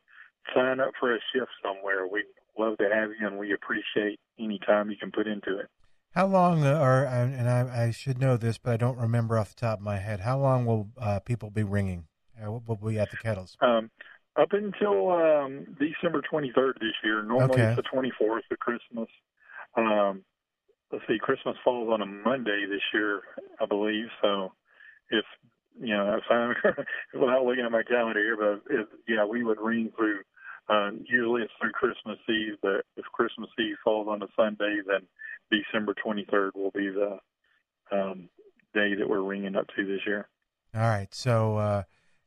sign 0.56 0.80
up 0.80 0.92
for 1.00 1.14
a 1.14 1.20
shift 1.34 1.52
somewhere. 1.62 2.08
We'd 2.08 2.24
love 2.58 2.78
to 2.78 2.90
have 2.92 3.10
you, 3.20 3.28
and 3.28 3.38
we 3.38 3.54
appreciate 3.54 4.20
any 4.40 4.60
time 4.66 4.90
you 4.90 4.98
can 4.98 5.12
put 5.12 5.28
into 5.28 5.60
it. 5.60 5.68
How 6.14 6.28
long, 6.28 6.64
are 6.64 7.04
or 7.04 7.06
and 7.06 7.50
I, 7.50 7.86
I, 7.86 7.92
should 7.92 8.20
know 8.20 8.38
this, 8.38 8.60
but 8.60 8.74
I 8.74 8.78
don't 8.78 9.00
remember 9.00 9.38
off 9.38 9.56
the 9.56 9.62
top 9.62 9.80
of 9.80 9.84
my 9.84 9.98
head. 9.98 10.20
How 10.20 10.38
long 10.38 10.66
will 10.66 10.90
uh, 11.02 11.20
people 11.20 11.50
be 11.50 11.64
ringing? 11.64 12.06
Uh, 12.40 12.52
will 12.52 12.76
be 12.76 13.00
at 13.00 13.10
the 13.10 13.18
kettles? 13.18 13.58
Um, 13.62 13.90
up 14.40 14.50
until 14.52 15.12
um, 15.12 15.76
December 15.80 16.22
23rd 16.32 16.74
this 16.80 16.94
year. 17.04 17.24
Normally 17.24 17.62
okay. 17.62 17.74
it's 17.74 17.76
the 17.78 17.98
24th 17.98 18.42
of 18.52 18.60
Christmas. 18.60 19.10
Um, 19.76 20.24
let's 20.92 21.04
see, 21.08 21.18
Christmas 21.20 21.56
falls 21.64 21.90
on 21.92 22.02
a 22.02 22.06
Monday 22.06 22.66
this 22.70 22.82
year, 22.94 23.22
I 23.60 23.66
believe. 23.66 24.06
So 24.22 24.52
if 25.10 25.26
you 25.80 25.96
know, 25.96 26.18
if 26.18 26.24
I'm 26.30 26.54
without 27.20 27.44
looking 27.46 27.66
at 27.66 27.72
my 27.72 27.84
calendar 27.84 28.20
here, 28.20 28.38
but 28.38 28.72
if, 28.72 28.88
yeah, 29.08 29.26
we 29.26 29.44
would 29.44 29.60
ring 29.60 29.92
through. 29.96 30.22
Uh, 30.70 30.92
usually 31.06 31.42
it's 31.42 31.52
through 31.60 31.72
Christmas 31.72 32.18
Eve, 32.30 32.56
but 32.62 32.86
if 32.96 33.04
Christmas 33.12 33.50
Eve 33.60 33.76
falls 33.84 34.08
on 34.08 34.24
a 34.24 34.28
Sunday, 34.34 34.80
then 34.88 35.02
December 35.54 35.94
23rd 36.06 36.56
will 36.56 36.72
be 36.72 36.90
the 36.90 37.20
um, 37.92 38.30
day 38.74 38.96
that 38.96 39.08
we're 39.08 39.22
ringing 39.22 39.56
up 39.56 39.68
to 39.76 39.86
this 39.86 40.02
year. 40.06 40.28
All 40.76 40.82
right. 40.82 41.14
So 41.14 41.58
uh, 41.58 41.84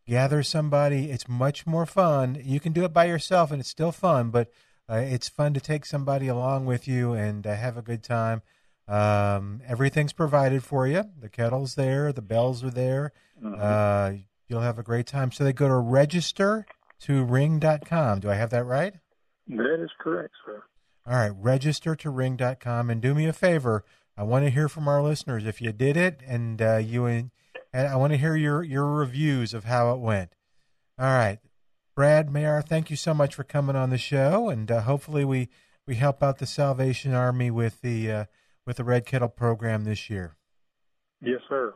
gather 0.07 0.43
somebody. 0.43 1.11
It's 1.11 1.29
much 1.29 1.67
more 1.67 1.87
fun. 1.87 2.41
You 2.43 2.61
can 2.61 2.73
do 2.73 2.85
it 2.85 2.93
by 2.93 3.07
yourself, 3.07 3.51
and 3.51 3.61
it's 3.61 3.69
still 3.69 3.93
fun, 3.93 4.31
but 4.31 4.51
uh, 4.89 4.97
it's 4.97 5.29
fun 5.29 5.55
to 5.55 5.61
take 5.61 5.85
somebody 5.85 6.29
along 6.29 6.67
with 6.67 6.87
you 6.87 7.13
and 7.13 7.47
uh, 7.47 7.55
have 7.55 7.77
a 7.77 7.83
good 7.83 8.03
time. 8.03 8.43
Um, 8.89 9.61
everything's 9.67 10.13
provided 10.13 10.63
for 10.63 10.87
you. 10.87 11.05
The 11.19 11.29
kettle's 11.29 11.75
there. 11.75 12.13
The 12.13 12.23
bells 12.23 12.63
are 12.63 12.71
there. 12.71 13.13
Mm-hmm. 13.43 13.55
Uh, 13.59 14.23
you'll 14.49 14.61
have 14.61 14.79
a 14.79 14.85
great 14.85 15.07
time. 15.07 15.33
So 15.33 15.43
they 15.43 15.53
go 15.53 15.67
to 15.67 15.75
register 15.75 16.67
to 17.01 17.25
ring.com. 17.25 18.21
Do 18.21 18.31
I 18.31 18.35
have 18.35 18.51
that 18.51 18.65
right? 18.65 18.95
That 19.49 19.83
is 19.83 19.91
correct, 19.99 20.35
sir. 20.45 20.63
All 21.09 21.15
right, 21.15 21.33
register 21.37 21.95
to 21.95 22.11
ring.com 22.11 22.91
and 22.91 23.01
do 23.01 23.15
me 23.15 23.27
a 23.27 23.33
favor. 23.33 23.85
I 24.17 24.25
want 24.25 24.45
to 24.45 24.51
hear 24.51 24.69
from 24.69 24.89
our 24.89 25.03
listeners 25.03 25.47
if 25.47 25.61
you 25.61 25.71
did 25.73 25.97
it 25.97 26.21
and 26.27 26.61
uh, 26.61 26.79
you 26.79 27.05
and 27.05 27.31
I 27.73 27.95
want 27.97 28.13
to 28.13 28.17
hear 28.17 28.35
your 28.35 28.65
your 28.65 28.87
reviews 28.87 29.55
of 29.55 29.65
how 29.65 29.93
it 29.95 30.01
went. 30.01 30.33
All 30.99 31.07
right. 31.07 31.39
Brad 31.95 32.29
Mayar, 32.29 32.67
thank 32.67 32.91
you 32.91 32.97
so 32.97 33.15
much 33.15 33.35
for 33.35 33.45
coming 33.45 33.77
on 33.77 33.91
the 33.91 33.99
show 33.99 34.49
and 34.49 34.71
uh, 34.71 34.81
hopefully 34.81 35.25
we 35.25 35.49
we 35.87 35.95
help 35.95 36.23
out 36.23 36.39
the 36.39 36.47
Salvation 36.47 37.15
Army 37.15 37.51
with 37.53 37.83
the 37.83 38.11
uh, 38.11 38.25
with 38.67 38.79
the 38.79 38.85
Red 38.85 39.07
Kettle 39.07 39.29
program 39.29 39.85
this 39.85 40.11
year. 40.11 40.35
Yes, 41.23 41.41
sir. 41.49 41.75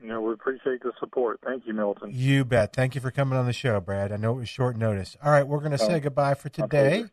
You 0.00 0.08
know, 0.08 0.22
we 0.22 0.32
appreciate 0.32 0.82
the 0.82 0.92
support. 0.98 1.40
Thank 1.44 1.66
you, 1.66 1.74
Milton. 1.74 2.10
You 2.14 2.46
bet. 2.46 2.72
Thank 2.72 2.94
you 2.94 3.02
for 3.02 3.10
coming 3.10 3.38
on 3.38 3.44
the 3.44 3.52
show, 3.52 3.78
Brad. 3.80 4.10
I 4.10 4.16
know 4.16 4.32
it 4.32 4.38
was 4.38 4.48
short 4.48 4.76
notice. 4.78 5.16
All 5.22 5.30
right, 5.30 5.46
we're 5.46 5.58
going 5.58 5.72
to 5.72 5.78
say 5.78 5.96
oh, 5.96 6.00
goodbye 6.00 6.34
for 6.34 6.48
today. 6.48 7.04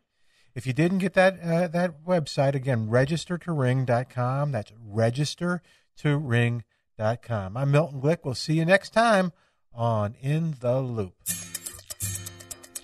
If 0.58 0.66
you 0.66 0.72
didn't 0.72 0.98
get 0.98 1.14
that 1.14 1.38
uh, 1.40 1.68
that 1.68 2.04
website 2.04 2.56
again, 2.56 2.90
register 2.90 3.38
to 3.38 3.52
ring.com. 3.52 4.50
That's 4.50 4.72
register 4.84 5.62
to 5.98 6.16
ring.com. 6.16 7.56
I'm 7.56 7.70
Milton 7.70 8.00
Glick. 8.00 8.24
We'll 8.24 8.34
see 8.34 8.54
you 8.54 8.64
next 8.64 8.90
time 8.90 9.32
on 9.72 10.16
In 10.20 10.56
the 10.58 10.80
Loop. 10.80 11.14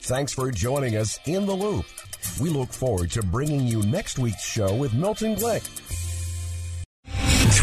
Thanks 0.02 0.32
for 0.32 0.52
joining 0.52 0.96
us 0.96 1.18
in 1.26 1.46
the 1.46 1.54
Loop. 1.56 1.86
We 2.40 2.48
look 2.48 2.72
forward 2.72 3.10
to 3.10 3.24
bringing 3.24 3.66
you 3.66 3.82
next 3.82 4.20
week's 4.20 4.44
show 4.44 4.72
with 4.72 4.94
Milton 4.94 5.34
Glick. 5.34 6.03